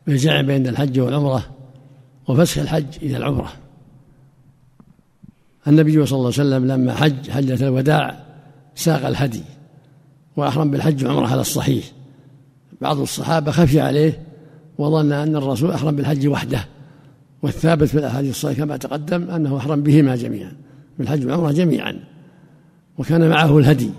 [0.10, 1.45] بالجمع بين الحج والعمرة
[2.28, 3.54] وفسخ الحج إلى العمرة.
[5.67, 8.24] النبي صلى الله عليه وسلم لما حج حجة الوداع
[8.76, 9.43] ساق الهدي
[10.38, 11.86] وأحرم بالحج وعمره على الصحيح.
[12.82, 14.19] بعض الصحابة خفي عليه
[14.78, 16.65] وظن أن الرسول أحرم بالحج وحده
[17.41, 20.52] والثابت في الأحاديث الصحيحة كما تقدم أنه أحرم بهما جميعا
[21.00, 22.00] بالحج والعمرة جميعا.
[22.98, 23.89] وكان معه الهدي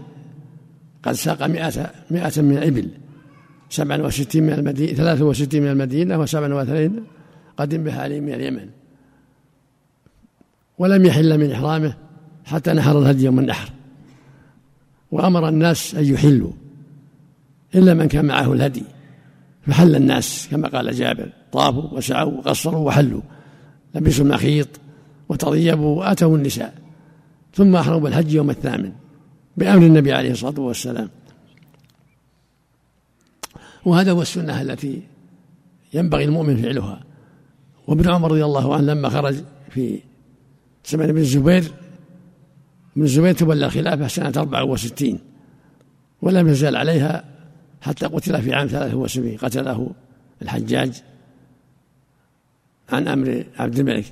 [1.03, 2.89] قد ساق مئة, مئة من الإبل.
[3.71, 7.05] سبعا وستين من المدينة ثلاثة وستين من المدينة وسبعا وثلاثين
[7.57, 8.69] قدم بها عليه من اليمن.
[10.79, 11.95] ولم يحل من إحرامه
[12.45, 13.71] حتى نحر الهدي يوم النحر.
[15.11, 16.53] وأمر الناس أن يحلوا
[17.75, 18.83] إلا من كان معه الهدي.
[19.67, 23.23] فحل الناس كما قال جابر طافوا وسعوا وقصروا وحلوا.
[23.95, 24.69] لبسوا المخيط
[25.29, 26.75] وتطيبوا وآتوا النساء.
[27.55, 28.93] ثم أحرموا بالحج يوم الثامن
[29.57, 31.09] بأمر النبي عليه الصلاة والسلام.
[33.85, 35.03] وهذا هو السنة التي
[35.95, 37.01] ينبغي المؤمن فعلها.
[37.87, 39.37] وابن عمر رضي الله عنه لما خرج
[39.71, 40.01] في
[40.87, 41.65] زمن ابن الزبير
[42.97, 45.19] ابن الزبير تولى الخلافه سنة 64
[46.23, 47.25] ولم يزال عليها
[47.81, 49.91] حتى قتل في عام 73 قتله
[50.43, 51.03] الحجاج
[52.93, 54.05] عن أمر عبد الملك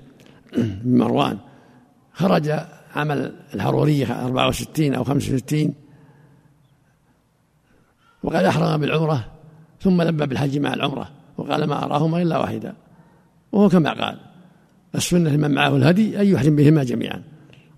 [0.56, 1.38] بن مروان.
[2.12, 2.50] خرج
[2.94, 5.74] عمل الحرورية 64 أو 65
[8.22, 9.37] وقد أحرم بالعمرة
[9.80, 12.74] ثم لبى بالحج مع العمرة وقال ما أراهما إلا واحدا.
[13.52, 14.18] وهو كما قال
[14.94, 17.22] السنة لمن معه الهدي أن يحرم بهما جميعا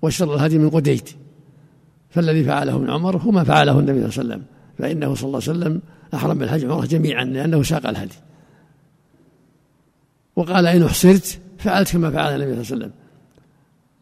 [0.02, 1.10] واشترى الهدي من قديت
[2.10, 4.42] فالذي فعله ابن عمر هو ما فعله النبي صلى الله عليه وسلم
[4.78, 5.80] فإنه صلى الله عليه وسلم
[6.14, 8.14] أحرم بالحج والعمرة جميعا لأنه ساق الهدي.
[10.36, 12.92] وقال إن أحصرت فعلت كما فعل النبي صلى الله عليه وسلم.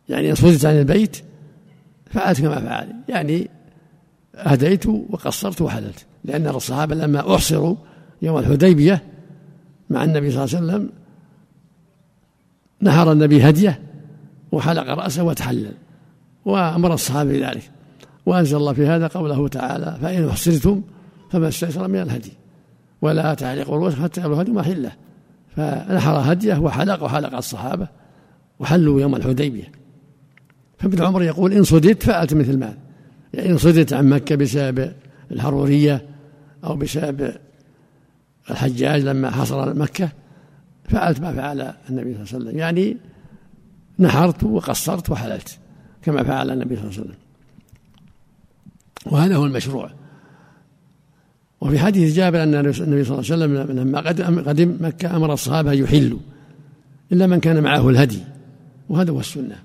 [0.08, 1.16] يعني إن صدت عن البيت
[2.06, 3.50] فعلت كما فعل يعني
[4.34, 6.06] هديت وقصرت وحللت.
[6.24, 7.76] لأن الصحابة لما أحصروا
[8.22, 9.02] يوم الحديبية
[9.90, 10.90] مع النبي صلى الله عليه وسلم
[12.80, 13.80] نهر النبي هديه
[14.52, 15.72] وحلق رأسه وتحلل
[16.44, 17.70] وأمر الصحابة بذلك.
[18.26, 20.82] وأنزل الله في هذا قوله تعالى فإن أحصرتم
[21.30, 22.32] فما استيسر من الهدي
[23.02, 24.92] ولا تعلقوا الرؤوس حتى يبلغ الهدي محله
[25.56, 27.88] فنحر هديه وحلق وحلق الصحابة
[28.58, 29.72] وحلوا يوم الحديبية.
[30.78, 32.74] فابن عمر يقول إن صدت فأت مثل ما
[33.34, 34.92] يعني إن صدت عن مكة بسبب
[35.30, 36.07] الحرورية
[36.64, 37.34] أو بسبب
[38.50, 40.08] الحجاج لما حصر مكة
[40.84, 42.58] فعلت ما فعل النبي صلى الله عليه وسلم.
[42.58, 42.96] يعني
[43.98, 45.58] نحرت وقصرت وحللت
[46.02, 47.16] كما فعل النبي صلى الله عليه وسلم.
[49.06, 49.90] وهذا هو المشروع.
[51.60, 54.00] وفي حديث جابر أن النبي صلى الله عليه وسلم لما
[54.40, 56.18] قدم مكة أمر الصحابة أن يحلوا
[57.12, 58.20] إلا من كان معه الهدي
[58.88, 59.56] وهذا هو السنة.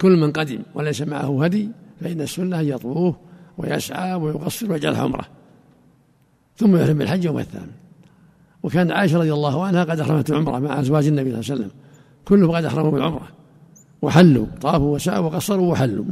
[0.00, 1.68] كل من قدم وليس معه هدي
[2.00, 3.16] فإن السنة أن يطوف
[3.58, 5.26] ويسعى ويقصر ويجعل عمرة
[6.56, 7.72] ثم يحرم بالحج يوم الثامن
[8.62, 11.70] وكان عائشة رضي الله عنها قد أحرمت العمرة مع أزواج النبي صلى الله عليه وسلم.
[12.24, 13.28] كلهم قد أحرموا بالعمرة.
[14.02, 16.04] وحلوا طافوا وسعوا وقصروا وحلوا.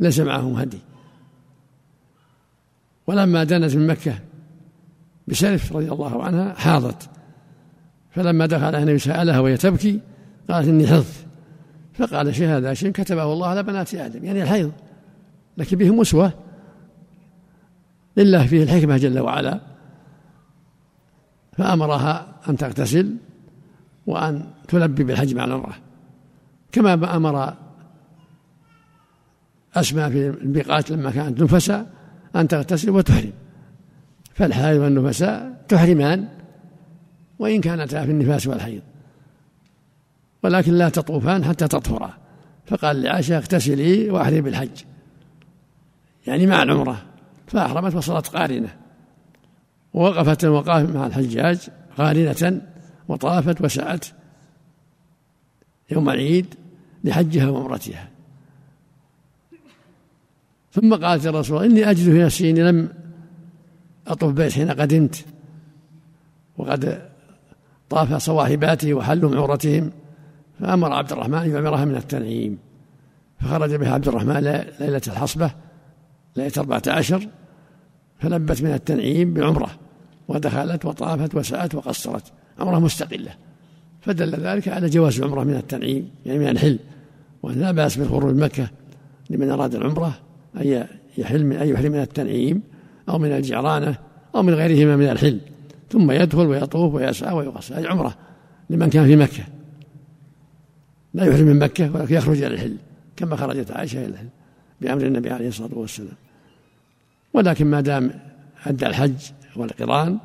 [0.00, 0.78] ليس معهم هدي.
[3.06, 4.18] ولما دنت من مكة
[5.28, 7.08] بسلف رضي الله عنها حاضت.
[8.10, 10.00] فلما دخل النبي سألها وهي تبكي
[10.50, 11.06] قالت إني حظ.
[11.94, 14.24] فقال شيء هذا شيء كتبه الله على بنات آدم.
[14.24, 14.72] يعني الحيض.
[15.58, 16.32] لكن بهم أسوة
[18.16, 19.73] لله فيه الحكمة جل وعلا.
[21.56, 23.16] فأمرها أن تغتسل
[24.06, 25.76] وأن تلبي بالحج مع العمرة.
[26.72, 27.54] كما أمر
[29.74, 31.86] أسماء في البيقات لما كانت نفسا
[32.36, 33.32] أن تغتسل وتحرم.
[34.34, 36.28] فالحائض والنفساء تحرمان
[37.38, 38.82] وإن كانتا في النفاس والحيض.
[40.42, 42.14] ولكن لا تطوفان حتى تطهرا.
[42.66, 44.82] فقال لعائشة اغتسلي وأحرمي بالحج.
[46.26, 47.02] يعني مع العمرة.
[47.46, 48.76] فأحرمت وصلت قارنة.
[49.94, 51.58] ووقفت الوقاف مع الحجاج
[51.98, 52.62] قارنة
[53.08, 54.06] وطافت وسعت
[55.90, 56.54] يوم العيد
[57.04, 58.08] لحجها وعمرتها.
[60.72, 62.88] ثم قالت الرسول إني أجد في نفسي إني لم
[64.06, 65.24] أطف بيت حين قدمت
[66.56, 67.10] وقد
[67.90, 69.90] طاف صواحباته وحلوا عورتهم
[70.60, 72.58] فأمر عبد الرحمن أن يعمرها من التنعيم
[73.40, 74.34] فخرج بها عبد الرحمن
[74.80, 75.50] ليلة الحصبة
[76.36, 77.28] ليلة أربعة عشر
[78.18, 79.83] فلبت من التنعيم بعمرة.
[80.28, 82.32] ودخلت وطافت وسعت وقصرت.
[82.58, 83.34] عمرة مستقلة.
[84.00, 86.78] فدل ذلك على جواز العمرة من التنعيم يعني من الحل.
[87.42, 88.68] وأن لا بأس من مكة
[89.30, 90.18] لمن أراد العمرة
[90.56, 90.86] أن
[91.18, 92.62] يحل من أن يحرم من التنعيم
[93.08, 93.98] أو من الجعرانة
[94.34, 95.40] أو من غيرهما من الحل.
[95.90, 97.78] ثم يدخل ويطوف ويسعى ويقصر.
[97.78, 98.16] هذه عمرة
[98.70, 99.44] لمن كان في مكة.
[101.14, 102.76] لا يحرم من مكة ولكن يخرج إلى الحل
[103.16, 104.28] كما خرجت عائشة إلى الحل
[104.80, 106.16] بأمر النبي عليه الصلاة والسلام.
[107.34, 108.10] ولكن ما دام
[108.66, 109.14] أدى الحج
[109.56, 110.18] والقرآن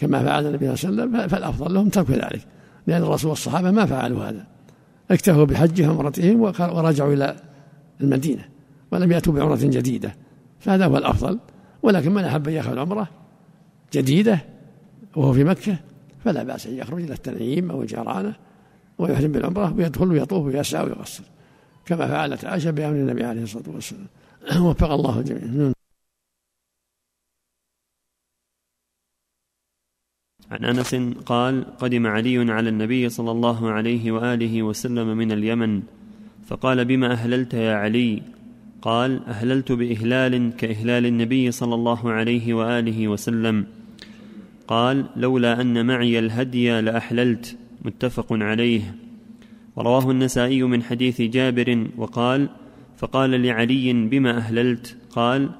[0.00, 2.46] كما فعل النبي صلى الله عليه وسلم فالأفضل لهم ترك ذلك.
[2.86, 4.46] لأن الرسول والصحابة ما فعلوا هذا.
[5.10, 7.36] اكتفوا بحجهم وعمرتهم ورجعوا إلى
[8.00, 8.44] المدينة
[8.90, 10.14] ولم يأتوا بعمرة جديدة.
[10.60, 11.38] فهذا هو الأفضل.
[11.82, 13.08] ولكن من أحب أن يأخذ عمرة
[13.92, 14.40] جديدة
[15.16, 15.76] وهو في مكة
[16.24, 18.34] فلا بأس أن يخرج إلى التنعيم أو الجيرانة
[18.98, 21.24] ويحرم بالعمرة ويدخل ويطوف ويسعى ويقصر
[21.86, 24.06] كما فعلت عائشة بأمر النبي عليه الصلاة والسلام.
[24.66, 25.72] وفق الله الجميع
[30.50, 30.94] عن أنس
[31.26, 35.82] قال قدم علي على النبي صلى الله عليه وآله وسلم من اليمن
[36.46, 38.22] فقال بما أهللت يا علي؟
[38.82, 43.66] قال أهللت بإهلال كإهلال النبي صلى الله عليه وآله وسلم.
[44.68, 47.56] قال لولا أن معي الهدي لأحللت.
[47.84, 48.94] متفق عليه.
[49.76, 52.48] ورواه النسائي من حديث جابر وقال
[52.96, 55.50] فقال لعلي بما أهللت؟ قال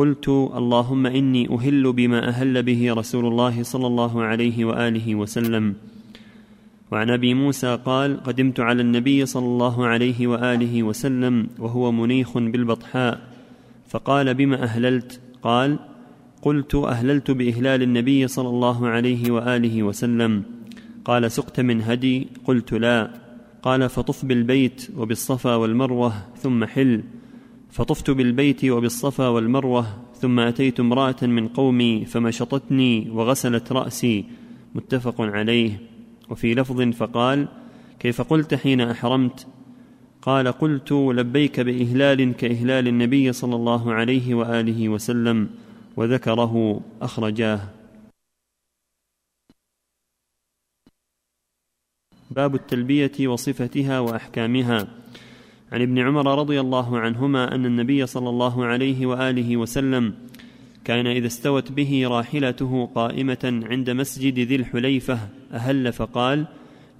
[0.00, 5.74] قلت اللهم إني أهل بما أهل به رسول الله صلى الله عليه وآله وسلم.
[6.92, 13.20] وعن أبي موسى قال قدمت على النبي صلى الله عليه وآله وسلم وهو منيخ بالبطحاء.
[13.88, 15.78] فقال بما أهللت؟ قال
[16.42, 20.42] قلت أهللت بإهلال النبي صلى الله عليه وآله وسلم.
[21.04, 23.10] قال سقت من هدي؟ قلت لا.
[23.62, 27.02] قال فطف بالبيت وبالصفا والمروة ثم حل.
[27.70, 34.24] فطفت بالبيت وبالصفا والمروة ثم أتيت امرأة من قومي فمشطتني وغسلت رأسي.
[34.74, 35.80] متفق عليه.
[36.30, 37.48] وفي لفظ فقال
[37.98, 39.46] كيف قلت حين أحرمت؟
[40.22, 45.50] قال قلت لبيك بإهلال كإهلال النبي صلى الله عليه وآله وسلم
[45.96, 47.60] وذكره أخرجاه.
[52.30, 54.88] باب التلبية وصفتها وأحكامها.
[55.72, 60.14] عن ابن عمر رضي الله عنهما أن النبي صلى الله عليه وآله وسلم
[60.84, 65.18] كان إذا استوت به راحلته قائمة عند مسجد ذي الحليفة
[65.52, 66.46] أهل فقال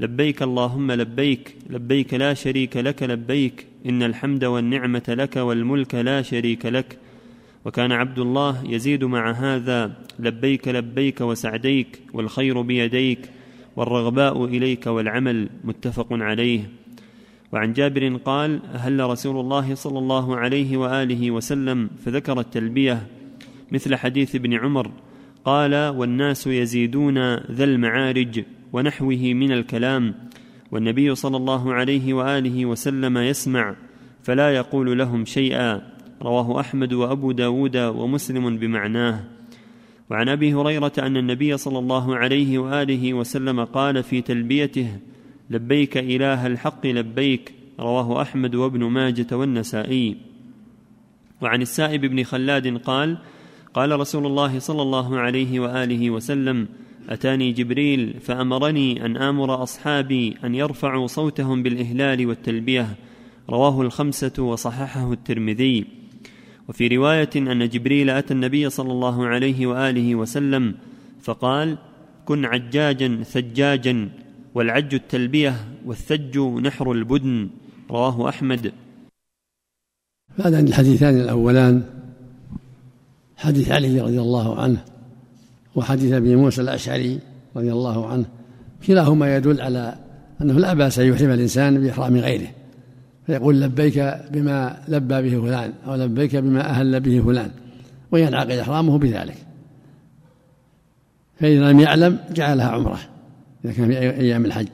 [0.01, 6.67] لبيك اللهم لبيك لبيك لا شريك لك لبيك إن الحمد والنعمة لك والملك لا شريك
[6.67, 6.99] لك.
[7.65, 13.31] وكان عبد الله يزيد مع هذا لبيك لبيك وسعديك والخير بيديك
[13.77, 16.80] والرغباء إليك والعمل متفق عليه.
[17.53, 23.07] وعن جابر قال أهل رسول الله صلى الله عليه وآله وسلم فذكر التلبية
[23.73, 24.91] مثل حديث ابن عمر؟
[25.45, 30.15] قال والناس يزيدون ذا المعارج ونحوه من الكلام
[30.73, 33.75] والنبي صلى الله عليه وآله وسلم يسمع
[34.23, 35.83] فلا يقول لهم شيئا.
[36.23, 39.25] رواه أحمد وأبو داود ومسلم بمعناه.
[40.11, 44.89] وعن أبي هريرة أن النبي صلى الله عليه وآله وسلم قال في تلبيته
[45.51, 50.17] لبيك إله الحق لبيك رواه أحمد وابن ماجة والنسائي.
[51.41, 53.19] وعن السائب بن خلاد قال
[53.75, 56.69] قال رسول الله صلى الله عليه وآله وسلم
[57.09, 62.97] أتاني جبريل فأمرني أن آمر أصحابي أن يرفعوا صوتهم بالإهلال والتلبية.
[63.51, 65.87] رواه الخمسة وصححه الترمذي.
[66.69, 70.75] وفي رواية أن جبريل أتى النبي صلى الله عليه وآله وسلم
[71.23, 71.79] فقال
[72.25, 74.09] كن عجاجا ثجاجا.
[74.55, 75.55] والعج التلبية
[75.87, 77.51] والثج نحر البدن
[77.91, 78.73] رواه أحمد.
[80.45, 81.85] هذان الحديثان الأولان
[83.37, 84.85] حديث علي رضي الله عنه
[85.75, 87.19] وحديث أبي موسى الأشعري
[87.57, 88.25] رضي الله عنه
[88.87, 89.99] كلاهما يدل على
[90.43, 92.49] أنه لا بأس أن يحرم الإنسان بإحرام غيره.
[93.27, 93.99] فيقول لبيك
[94.31, 97.51] بما لبى به فلان أو لبيك بما أهل به فلان
[98.11, 99.37] وينعقد إحرامه بذلك.
[101.41, 103.01] فاذا لم يعلم جعلها عمرة.
[103.65, 104.69] إذا كان في أيام الحج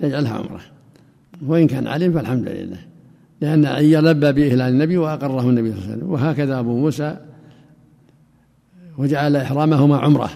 [0.00, 0.60] يجعلها عمرة.
[1.46, 2.78] وإن كان علم فالحمد لله.
[3.40, 6.12] لأن علي لبى بإهلال النبي وأقره النبي صلى الله عليه وسلم.
[6.12, 7.16] وهكذا أبو موسى
[8.98, 10.30] وجعل إحرامهما عمرة.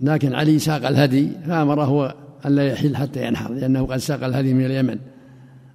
[0.00, 2.14] لكن علي ساق الهدي فأمره
[2.46, 4.98] أن لا يحل حتى ينحر لأنه قد ساق الهدي من اليمن.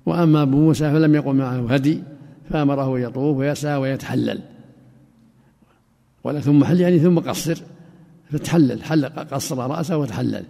[0.05, 2.03] وأما أبو موسى فلم يقم معه هدي
[2.49, 4.39] فأمره يطوف ويسعى ويتحلل.
[6.23, 7.61] ولا ثم حل يعني ثم قصر
[8.31, 10.43] فتحلل حلق قصر رأسه وتحلل.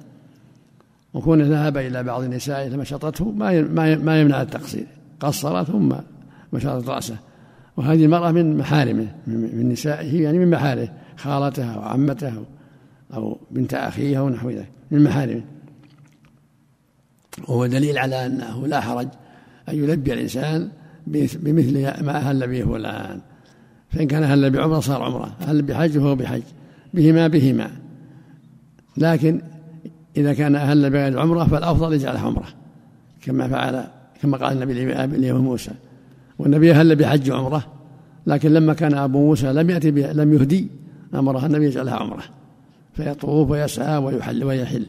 [1.13, 4.87] وكونه ذهب إلى بعض النساء فمشطته ما ما يمنع التقصير.
[5.19, 5.95] قصر ثم
[6.53, 7.17] مشطت رأسه.
[7.77, 12.45] وهذه المرأة من محارمه من نسائه يعني من محارمه خالته أو عمته
[13.13, 15.41] أو بنت أخيه أو نحو ذلك من محارمه.
[17.47, 19.07] وهو دليل على أنه لا حرج
[19.69, 20.69] أن يلبي الإنسان
[21.07, 23.21] بمثل ما أهل به فلان
[23.89, 26.41] فإن كان أهل بعمرة صار عمرة أهل بحج فهو بحج
[26.93, 27.71] بهما بهما.
[28.97, 29.41] لكن
[30.17, 32.47] إذا كان أهل بغير عمرة فالأفضل يجعلها عمرة
[33.21, 33.87] كما فعل
[34.21, 35.71] كما قال النبي لأبي موسى.
[36.39, 37.65] والنبي أهل بحج عمرة
[38.27, 40.67] لكن لما كان أبو موسى لم يأتي لم يهدي
[41.15, 42.23] أمرها النبي يجعلها عمرة.
[42.93, 44.85] فيطوف ويسعى ويحل ويحل.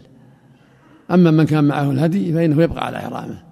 [1.11, 3.43] أما من كان معه الهدي فإنه يبقى على إحرامه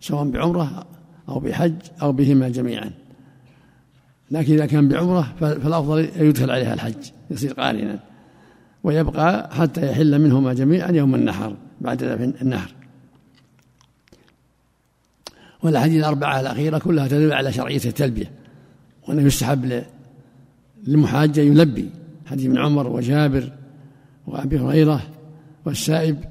[0.00, 0.86] سواء بعمرة
[1.28, 2.90] أو بحج أو بهما جميعا.
[4.30, 7.98] لكن إذا كان بعمرة فالأفضل يدخل عليها الحج يصير قارنا.
[8.84, 12.02] ويبقى حتى يحل منهما جميعا يوم النحر بعد
[12.42, 12.74] النهر.
[15.62, 18.30] والأحاديث الأربعة الأخيرة كلها تدل على شرعية التلبية
[19.08, 19.82] وأنه يستحب
[20.86, 21.90] للمحاجة يلبي.
[22.26, 23.52] حديث ابن عمر وجابر
[24.26, 25.02] وأبي هريرة
[25.64, 26.24] والسائب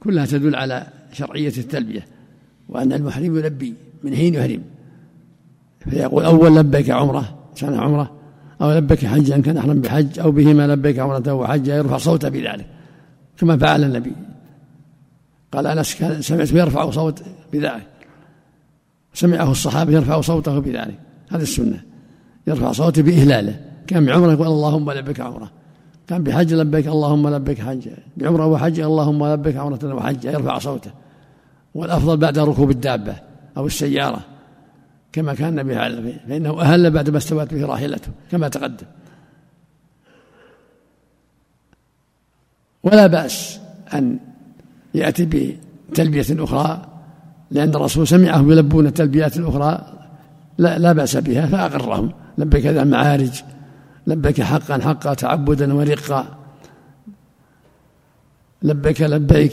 [0.00, 2.06] كلها تدل على شرعية التلبية
[2.68, 4.62] وأن المحرم يلبي من حين يحرم.
[5.90, 8.17] فيقول أول لبيك عمرة كان عمرة
[8.62, 12.66] أو لبيك حجا كان أحرم بحج أو بهما لبيك عمرة وحجا يرفع صوته بذلك
[13.38, 14.12] كما فعل النبي.
[15.52, 17.86] قال أنس كان سمعته يرفع صوت بذلك.
[19.14, 20.98] سمعه الصحابة يرفع صوته بذلك.
[21.30, 21.80] هذه السنة.
[22.46, 23.60] يرفع صوته بإهلاله.
[23.86, 25.50] كان بعمرة يقول اللهم لبيك عمرة.
[26.06, 27.88] كان بحج لبيك اللهم لبيك حج.
[28.16, 30.90] بعمرة وحج اللهم لبيك عمرة وحج يرفع صوته.
[31.74, 33.14] والأفضل بعد ركوب الدابة
[33.56, 34.20] أو السيارة.
[35.12, 38.86] كما كان النبي عليه فإنه أهل بعد ما استوت به راحلته كما تقدم.
[42.82, 43.60] ولا بأس
[43.94, 44.18] أن
[44.94, 45.54] يأتي
[45.90, 46.86] بتلبية أخرى
[47.50, 49.98] لأن الرسول سمعهم يلبون التلبيات الأخرى
[50.58, 52.12] لا, لا بأس بها فأقرهم.
[52.38, 53.42] لبيك ذا المعارج
[54.06, 56.38] لبيك حقا حقا تعبدا ورقا.
[58.62, 59.52] لبيك لبيك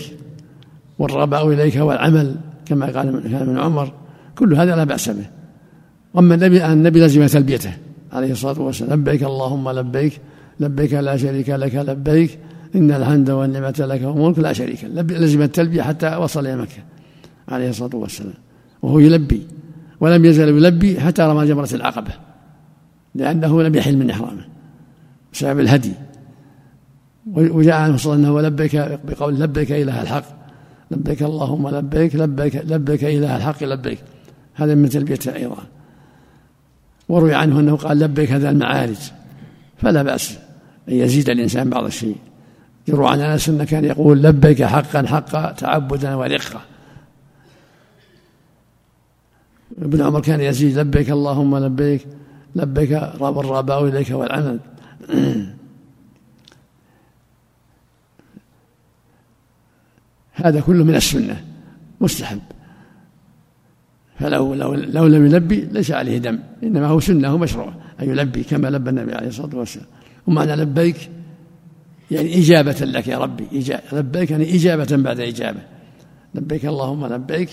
[0.99, 2.36] والرباء إليك والعمل
[2.66, 3.14] كما قال
[3.47, 3.93] من عمر.
[4.36, 5.26] كل هذا لا بأس به.
[6.18, 7.74] أما النبي النبي لزم تلبيته.
[8.13, 8.99] عليه الصلاة والسلام.
[8.99, 10.13] لبيك اللهم لبيك.
[10.59, 12.39] لبيك لا شريك لك لبيك.
[12.76, 14.84] إن الحمد والنعمة لك والملك لا شريك
[15.24, 16.82] لزم التلبية حتى وصل إلى مكة.
[17.49, 18.34] عليه الصلاة والسلام.
[18.82, 19.47] وهو يلبي.
[19.99, 22.11] ولم يزل يلبي حتى رمى جمرة العقبة.
[23.16, 24.45] لأنه لم يحل من إحرامه.
[25.34, 25.93] بسبب الهدي.
[27.36, 30.26] وجاء عنه صلى الله عليه وسلم لبيك بقول لبيك إله الحق.
[30.91, 32.16] لبيك اللهم لبيك.
[32.16, 33.63] لبيك لبيك إله الحق.
[33.63, 33.99] لبيك.
[34.53, 35.57] هذا من تلبيته أيضا.
[37.10, 39.12] وروي عنه أنه قال لبيك هذا المعارج.
[39.78, 40.38] فلا بأس
[40.89, 42.18] أن يزيد الإنسان بعض الشيء.
[42.88, 46.62] يروى عن أنس أنه كان يقول لبيك حقا حقا تعبدا ورقة
[49.82, 52.08] ابن عمر كان يزيد لبيك اللهم لبيك
[52.56, 54.60] لبيك رب الرباء إليك والعمل.
[60.34, 61.43] هذا كله من السنة.
[62.01, 62.41] مستحب.
[64.20, 67.74] فلو لو لو لم يلبي ليس عليه دم إنما هو سنة مشروع.
[68.01, 69.88] أن يلبي كما لبى النبي عليه الصلاة والسلام.
[70.28, 71.09] ومعنى لبيك
[72.11, 75.59] يعني إجابة لك يا ربي إجابة لبيك يعني إجابة بعد إجابة.
[76.36, 77.49] لبيك اللهم لبيك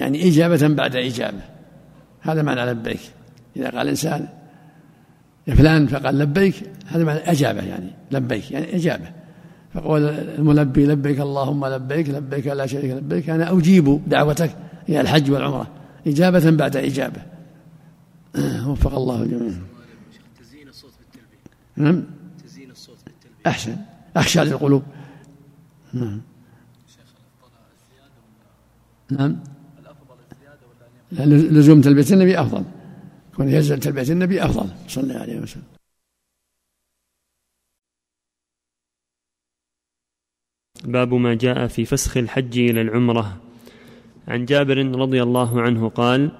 [0.00, 1.40] يعني إجابة بعد إجابة.
[2.20, 3.00] هذا معنى لبيك.
[3.56, 4.28] إذا قال الإنسان
[5.46, 6.54] يا فلان فقال لبيك
[6.86, 9.06] هذا معنى أجابة يعني لبيك يعني إجابة.
[9.74, 10.08] فقول
[10.38, 14.50] الملبي لبيك اللهم لبيك لبيك لا شريك لبيك أنا أجيب دعوتك
[14.88, 15.74] إلى الحج والعمرة
[16.06, 17.22] إجابة بعد إجابة.
[18.66, 19.58] وفق الله الجميع
[20.40, 21.38] تزيين الصوت بالتلبية
[21.76, 22.04] نعم؟
[22.44, 23.76] تزيين الصوت بالتلبية أحسن.
[24.16, 24.82] أخشى للقلوب.
[25.92, 26.20] نعم.
[29.10, 29.36] نعم.
[31.12, 32.64] لزوم تلبية النبي أفضل.
[33.36, 34.70] كون يزل تلبية النبي أفضل.
[34.88, 35.62] صلى الله عليه وسلم.
[40.84, 43.47] باب ما جاء في فسخ الحج إلى العمرة.
[44.28, 46.30] عن جابر رضي الله عنه قال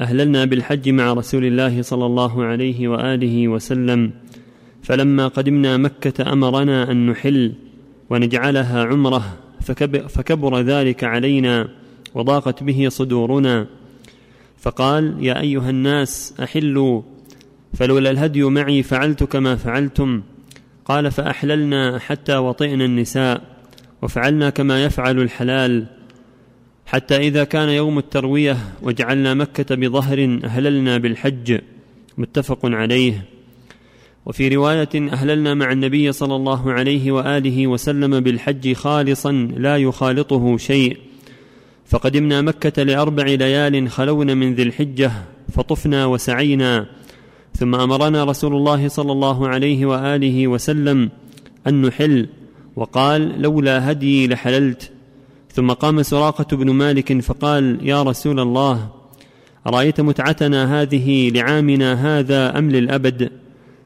[0.00, 4.10] أهللنا بالحج مع رسول الله صلى الله عليه وآله وسلم
[4.82, 7.52] فلما قدمنا مكة أمرنا أن نحل
[8.10, 9.38] ونجعلها عمرة
[10.08, 11.68] فكبر ذلك علينا
[12.14, 13.66] وضاقت به صدورنا
[14.58, 17.02] فقال يا أيها الناس أحلوا
[17.74, 20.22] فلولا الهدي معي فعلت كما فعلتم
[20.84, 23.42] قال فأحللنا حتى وطئنا النساء
[24.02, 25.86] وفعلنا كما يفعل الحلال
[26.92, 31.58] حتى إذا كان يوم التروية وجعلنا مكة بظهر أهللنا بالحج
[32.18, 33.24] متفق عليه.
[34.26, 40.96] وفي رواية أهللنا مع النبي صلى الله عليه وآله وسلم بالحج خالصا لا يخالطه شيء.
[41.86, 45.12] فقدمنا مكة لأربع ليال خلون من ذي الحجة
[45.52, 46.86] فطفنا وسعينا.
[47.54, 51.10] ثم أمرنا رسول الله صلى الله عليه وآله وسلم
[51.66, 52.28] أن نحل
[52.76, 54.92] وقال لولا هدي لحللت.
[55.52, 58.88] ثم قام سراقة بن مالك فقال يا رسول الله
[59.66, 63.30] أرأيت متعتنا هذه لعامنا هذا أم للأبد؟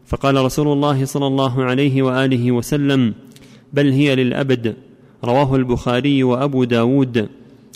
[0.06, 3.14] فقال رسول الله صلى الله عليه وآله وسلم
[3.72, 4.76] بل هي للأبد.
[5.24, 7.28] رواه البخاري وأبو داود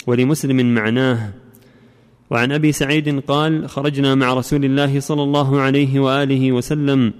[0.07, 1.29] ولمسلم معناه.
[2.29, 7.13] وعن أبي سعيد قال خرجنا مع رسول الله صلى الله عليه وآله وسلم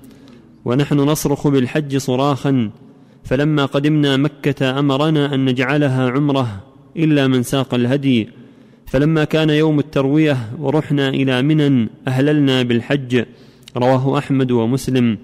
[0.66, 2.72] ونحن نصرخ بالحج صراخا
[3.24, 6.62] فلما قدمنا مكة أمرنا أن نجعلها عمرة
[6.98, 8.30] إلا من ساق الهدي.
[8.86, 13.24] فلما كان يوم التروية ورحنا إلى منى أهللنا بالحج
[13.78, 15.18] رواه أحمد ومسلم.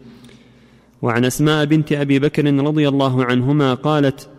[1.01, 4.29] وعن أسماء بنت أبي بكر رضي الله عنهما قالت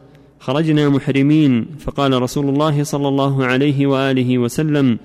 [0.41, 1.67] خرجنا محرمين.
[1.79, 4.99] فقال رسول الله صلى الله عليه وآله وسلم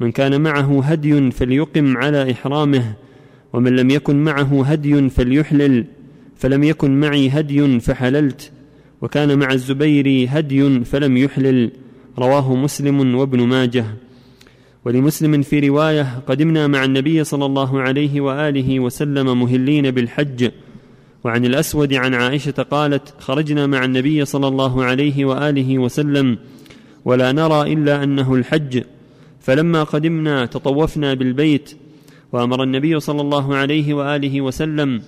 [0.00, 2.94] من كان معه هدي فليقم على إحرامه
[3.52, 5.84] ومن لم يكن معه هدي فليحلل.
[6.42, 8.52] فلم يكن معي هدي فحللت
[9.02, 11.70] وكان مع الزبير هدي فلم يحلل.
[12.18, 13.84] رواه مسلم وابن ماجه.
[14.84, 20.50] ولمسلم في رواية قدمنا مع النبي صلى الله عليه وآله وسلم مهلين بالحج.
[21.24, 26.38] وعن الأسود عن عائشة قالت خرجنا مع النبي صلى الله عليه وآله وسلم
[27.04, 28.82] ولا نرى إلا أنه الحج.
[29.40, 31.76] فلما قدمنا تطوفنا بالبيت
[32.32, 35.02] وأمر النبي صلى الله عليه وآله وسلم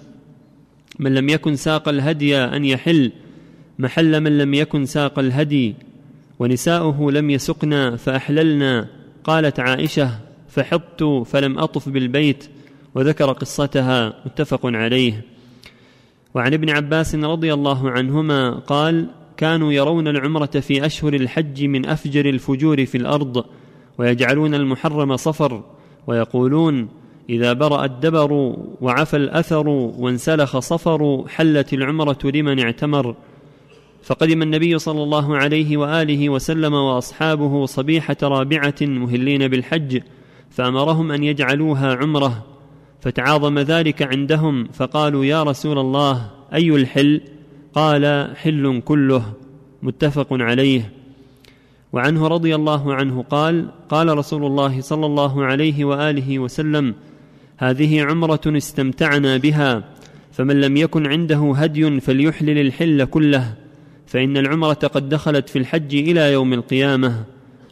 [0.98, 3.12] من لم يكن ساق الهدي أن يحل
[3.78, 5.74] محل من لم يكن ساق الهدي
[6.38, 8.88] ونساؤه لم يسقنا فأحللنا
[9.24, 10.10] قالت عائشة
[10.48, 12.48] فحطت فلم أطف بالبيت
[12.94, 15.24] وذكر قصتها متفق عليه.
[16.34, 22.28] وعن ابن عباس رضي الله عنهما قال كانوا يرون العمرة في أشهر الحج من أفجر
[22.28, 23.44] الفجور في الأرض
[23.98, 25.64] ويجعلون المحرم صفر
[26.06, 26.88] ويقولون
[27.30, 33.16] إذا برأ الدبر وعفى الأثر وانسلخ صفر حلت العمرة لمن اعتمر.
[34.02, 40.00] فقدم النبي صلى الله عليه وآله وسلم وأصحابه صبيحة رابعة مهلين بالحج
[40.50, 42.44] فأمرهم أن يجعلوها عمرة.
[43.00, 47.20] فتعاظم ذلك عندهم فقالوا يا رسول الله أي الحل؟
[47.74, 49.32] قال حل كله.
[49.82, 50.92] متفق عليه.
[51.92, 56.94] وعنه رضي الله عنه قال قال رسول الله صلى الله عليه وآله وسلم
[57.56, 59.84] هذه عمرة استمتعنا بها
[60.32, 63.54] فمن لم يكن عنده هدي فليحلل الحل كله
[64.06, 67.24] فإن العمرة قد دخلت في الحج إلى يوم القيامة.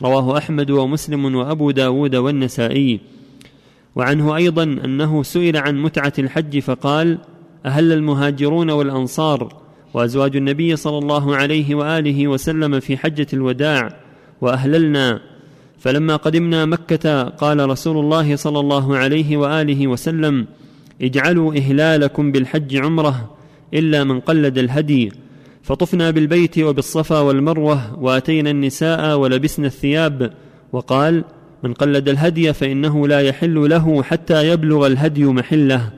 [0.02, 3.00] رواه أحمد ومسلم وأبو داود والنسائي.
[3.96, 7.18] وعنه أيضا أنه سئل عن متعة الحج فقال
[7.66, 9.62] أهل المهاجرون والأنصار
[9.94, 13.96] وأزواج النبي صلى الله عليه وآله وسلم في حجة الوداع
[14.40, 15.31] وأهللنا.
[15.82, 20.46] فلما قدمنا مكة قال رسول الله صلى الله عليه وآله وسلم
[21.02, 23.30] اجعلوا إهلالكم بالحج عمرة
[23.74, 25.12] إلا من قلد الهدي.
[25.62, 30.32] فطفنا بالبيت وبالصفا والمروة وأتينا النساء ولبسنا الثياب
[30.72, 31.24] وقال
[31.62, 35.90] من قلد الهدي فإنه لا يحل له حتى يبلغ الهدي محله.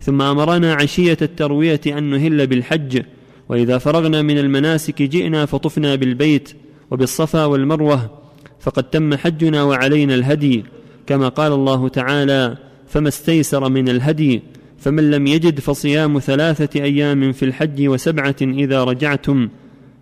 [0.00, 3.02] ثم أمرنا عشية التروية أن نهل بالحج
[3.48, 6.52] وإذا فرغنا من المناسك جئنا فطفنا بالبيت
[6.90, 8.19] وبالصفا والمروة
[8.60, 10.64] فقد تم حجنا وعلينا الهدي.
[11.06, 12.56] كما قال الله تعالى
[12.88, 14.42] فما استيسر من الهدي
[14.78, 19.48] فمن لم يجد فصيام ثلاثة أيام في الحج وسبعة إذا رجعتم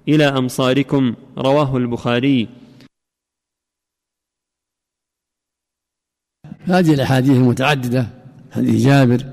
[0.09, 1.15] إلى أمصاركم.
[1.39, 2.49] رواه البخاري.
[6.69, 8.07] هذه الأحاديث المتعددة
[8.53, 9.25] حديث جابر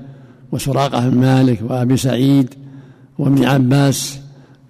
[0.52, 2.54] وسراقة بن مالك وأبي سعيد
[3.18, 4.20] وابن عباس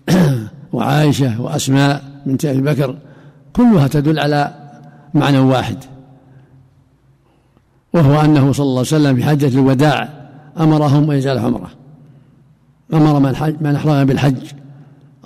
[0.73, 2.99] وعائشة وأسماء بنت أبي بكر
[3.57, 4.55] كلها تدل على
[5.15, 5.79] معنى واحد
[7.95, 10.09] وهو أنه صلى الله عليه وسلم في حجة الوداع
[10.61, 11.71] أمرهم أن يجعل عمرة
[12.95, 14.53] أمر من, حج من أحرم بالحج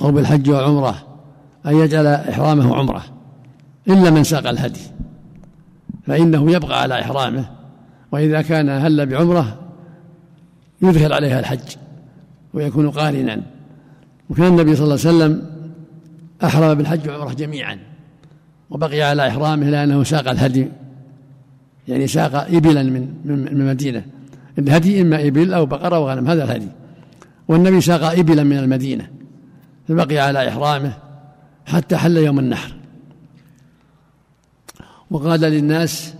[0.00, 0.94] أو بالحج وعمره
[1.66, 3.02] أن يجعل إحرامه عمرة
[3.88, 4.80] إلا من ساق الهدي
[6.06, 7.50] فإنه يبقى على إحرامه
[8.12, 9.58] وإذا كان هل بعمرة
[10.82, 11.76] يدخل عليها الحج
[12.54, 13.42] ويكون قارنا
[14.30, 15.50] وكان النبي صلى الله عليه وسلم
[16.44, 17.89] أحرم بالحج والعمرة جميعا.
[18.70, 20.68] وبقي على إحرامه لأنه ساق الهدي.
[21.88, 24.04] يعني ساق إبلا من من المدينة.
[24.58, 26.68] الهدي إما إبل أو بقرة أو غنم هذا الهدي.
[27.48, 29.10] والنبي ساق إبلا من المدينة.
[29.88, 30.92] فبقي على إحرامه
[31.66, 32.72] حتى حل يوم النحر.
[35.10, 36.14] وقال للناس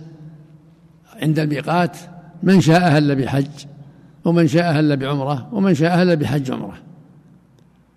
[1.21, 1.97] عند الميقات
[2.43, 3.65] من شاء هل بحج
[4.25, 6.77] ومن شاء أهل بعمرة ومن شاء أهل بحج عمرة.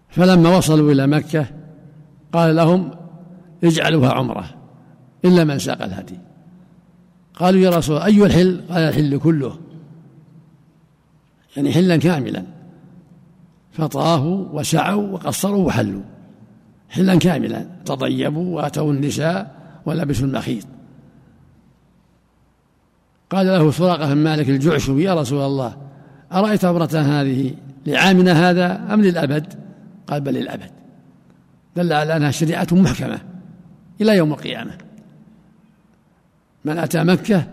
[0.08, 1.46] فلما وصلوا إلى مكة
[2.32, 2.90] قال لهم
[3.64, 4.50] اجعلوها عمرة
[5.24, 6.18] إلا من ساق الهدي.
[7.34, 9.58] قالوا يا رسول الله أي الحل؟ قال الحل كله.
[11.56, 12.44] يعني حلا كاملا.
[13.72, 16.02] فطافوا وسعوا وقصروا وحلوا.
[16.90, 17.66] حلا كاملا.
[17.84, 19.54] تطيبوا وآتوا النساء
[19.86, 20.64] ولبسوا المخيط.
[23.30, 25.76] قال له سراقة بن مالك الجعشم يا رسول الله
[26.32, 27.54] أرأيت عبرة هذه؟
[27.86, 29.54] لعامنا هذا أم للأبد؟
[30.06, 30.70] قال بل للأبد.
[31.76, 33.33] دل على أنها شريعة محكمة.
[34.00, 34.72] إلى يوم القيامة.
[36.64, 37.46] من أتى مكة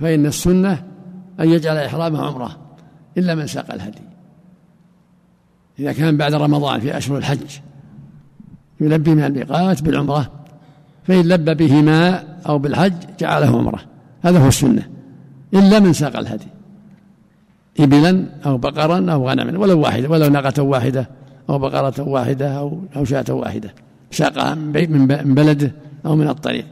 [0.00, 0.84] فإن السنة
[1.40, 2.56] أن يجعل إحرامه عمرة
[3.18, 4.02] إلا من ساق الهدي.
[5.78, 7.58] إذا كان بعد رمضان في أشهر الحج
[8.80, 10.30] يلبي من الميقات بالعمرة
[11.04, 13.80] فإن لبى بهما أو بالحج جعله عمرة.
[14.22, 14.88] هذا هو السنة
[15.54, 16.46] إلا من ساق الهدي.
[17.80, 21.08] إبلا أو بقرا أو غنما ولو واحدة ولو ناقة واحدة
[21.50, 23.74] أو بقرة واحدة أو أو شاة واحدة.
[24.10, 25.72] ساقها من بلده
[26.06, 26.66] أو من الطريق.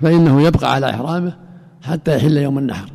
[0.00, 1.36] فإنه يبقى على إحرامه
[1.82, 2.90] حتى يحل يوم النحر.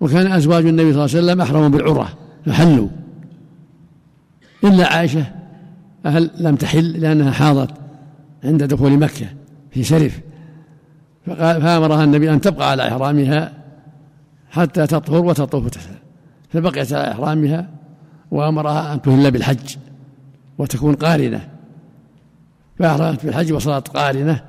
[0.00, 2.08] وكان أزواج النبي صلى الله عليه وسلم أحرموا بالعرة
[2.46, 2.88] فحلوا.
[4.64, 5.24] إلا عائشة
[6.06, 7.70] أهل لم تحل؟ لأنها حاضت
[8.44, 9.26] عند دخول مكة
[9.70, 9.84] في
[11.26, 13.52] فقال فأمرها النبي أن تبقى على إحرامها
[14.50, 15.68] حتى تطهر وتطوف
[16.52, 17.68] فبقيت على إحرامها
[18.30, 19.76] وأمرها أن تهل بالحج.
[20.58, 21.48] وتكون قارنة.
[22.78, 24.44] فأحرمت بالحج وصارت قارنة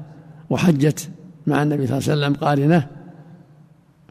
[0.49, 1.10] وحجت
[1.47, 2.88] مع النبي صلى الله عليه وسلم قارنة.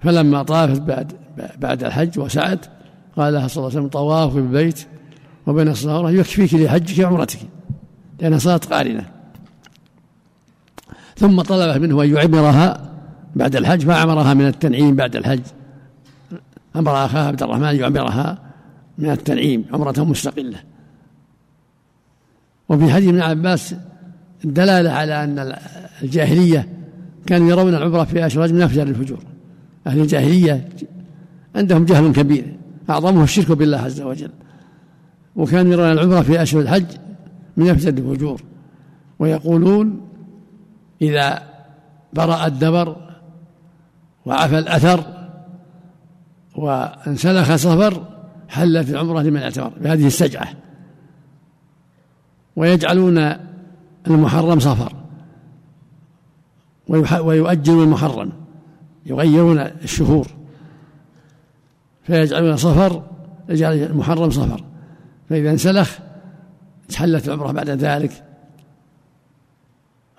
[0.03, 1.13] فلما طافت بعد
[1.59, 2.67] بعد الحج وسعت
[3.17, 4.87] قال لها صلى الله عليه وسلم طواف بالبيت
[5.47, 7.39] وبين الصلاة يكفيك لحجك وعمرتك
[8.21, 9.07] لأنها صارت قارنة.
[11.17, 12.91] ثم طلب منه أن يعمرها
[13.37, 15.41] بعد الحج فأمرها من التنعيم بعد الحج.
[16.77, 18.39] أمر أخاه عبد الرحمن يعمرها
[18.99, 20.59] من التنعيم عمرة مستقلة.
[22.69, 23.75] وفي حديث ابن عباس
[24.45, 25.55] الدلالة على أن
[26.03, 26.69] الجاهلية
[27.27, 29.19] كانوا يرون العمرة في أشراج من أفجر الفجور.
[29.87, 30.69] أهل الجاهلية
[31.57, 32.57] عندهم جهل كبير
[32.91, 34.31] أعظمه الشرك بالله عز وجل.
[35.37, 36.87] وكانوا يرون العمرة في أشهر الحج
[37.57, 38.43] من أفسد الفجور.
[39.19, 40.01] ويقولون
[41.03, 41.43] إذا
[42.13, 42.97] برأ الدبر
[44.27, 45.05] وعفى الأثر
[46.57, 48.07] وانسلخ صفر
[48.49, 49.73] حلت العمرة لمن اعتبر.
[49.81, 50.49] بهذه السجعة.
[52.59, 53.35] ويجعلون
[54.07, 54.93] المحرم صفر
[57.21, 58.33] ويؤجلون المحرم.
[59.07, 60.27] يغيرون الشهور.
[62.03, 63.03] فيجعلون صفر
[63.49, 64.65] يجعل المحرم صفر
[65.31, 65.99] فإذا انسلخ
[66.89, 68.25] تحلت العمرة بعد ذلك.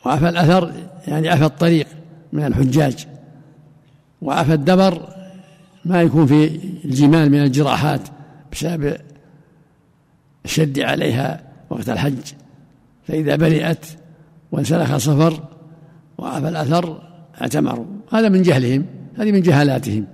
[0.06, 0.74] وعفى الأثر
[1.08, 1.88] يعني عفى الطريق
[2.34, 3.08] من الحجاج.
[4.22, 5.10] وعفى الدبر
[5.86, 6.46] ما يكون في
[6.86, 8.02] الجمال من الجراحات
[8.52, 8.98] بسبب
[10.46, 11.49] الشد عليها.
[11.70, 12.34] وقت الحج
[13.08, 13.86] فإذا برئت
[14.52, 15.40] وانسلخ صفر
[16.18, 17.02] وعفى الأثر
[17.42, 17.86] اعتمروا.
[18.12, 18.86] هذا من جهلهم
[19.18, 20.06] هذه من جهالاتهم.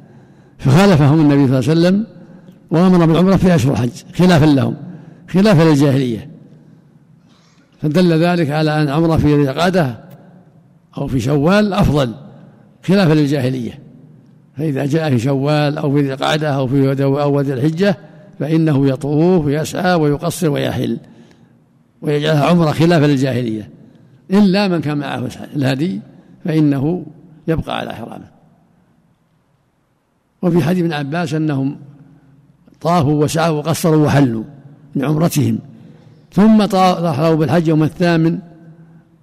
[0.57, 2.07] فخالفهم النبي صلى الله عليه وسلم
[2.71, 4.75] وأمر بالعمرة في اشهر الحج خلافا لهم
[5.29, 6.29] خلافا للجاهلية.
[7.81, 9.99] فدل ذلك على أن العمرة في ذي القعدة
[10.97, 12.13] أو في شوال أفضل
[12.83, 13.79] خلافا للجاهلية.
[14.57, 17.97] فإذا جاء في شوال أو في ذي القعدة أو في أو ذي الحجة
[18.39, 20.97] فإنه يطوف ويسعى ويقصر ويحل.
[22.01, 23.69] ويجعلها عمرة خلافا للجاهليه
[24.31, 25.99] إلا من كان معه الهدي
[26.45, 27.05] فإنه
[27.47, 28.27] يبقى على إحرامه.
[30.41, 31.77] وفي حديث ابن عباس أنهم
[32.81, 34.43] طافوا وسعوا وقصروا وحلوا
[34.95, 35.59] من عمرتهم.
[36.33, 38.39] ثم طافوا بالحج يوم الثامن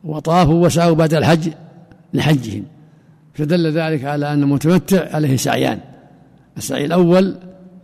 [0.05, 1.49] وطافوا وسعوا بعد الحج
[2.15, 2.65] لحجهم.
[3.35, 5.79] فدل ذلك على أن المتمتع عليه سعيان.
[6.57, 7.35] السعي الأول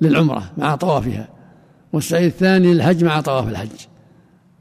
[0.00, 1.28] للعمرة مع طوافها
[1.92, 3.68] والسعي الثاني للحج مع طواف الحج.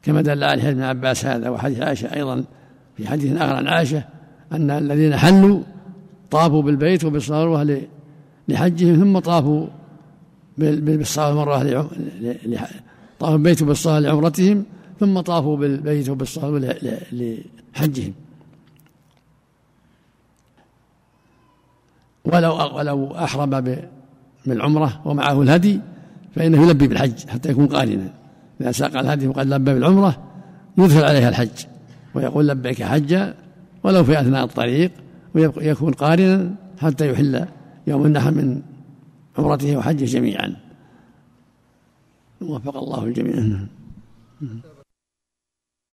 [0.08, 2.44] كما دل عليه ابن عباس هذا وحديث عائشة أيضا
[2.98, 4.04] في حديث آخر عن عائشة
[4.52, 5.60] أن الذين حلوا
[6.32, 7.78] طافوا بالبيت وبالصلاة
[8.48, 9.68] لحجهم ثم طافوا
[10.58, 11.90] بالصلاة مرة
[13.20, 14.66] طافوا البيت بالصلاة لعمرتهم
[15.00, 16.76] ثم طافوا بالبيت بالصلاة
[17.12, 18.14] لحجهم.
[22.26, 23.76] ولو ولو أحرم
[24.46, 25.80] بالعمرة ومعه الهدي
[26.36, 28.14] فإنه يلبي بالحج حتى يكون قارنا.
[28.62, 30.24] إذا ساق الهدي وقد لبى بالعمرة
[30.78, 31.66] يدخل عليها الحج
[32.16, 33.34] ويقول لبيك حجا
[33.84, 34.92] ولو في أثناء الطريق
[35.36, 37.46] ويكون قارنا حتى يحل
[37.88, 38.62] يوم النحر من
[39.38, 40.56] عمرته وحجه جميعا.
[42.42, 43.68] وفق الله الجميع.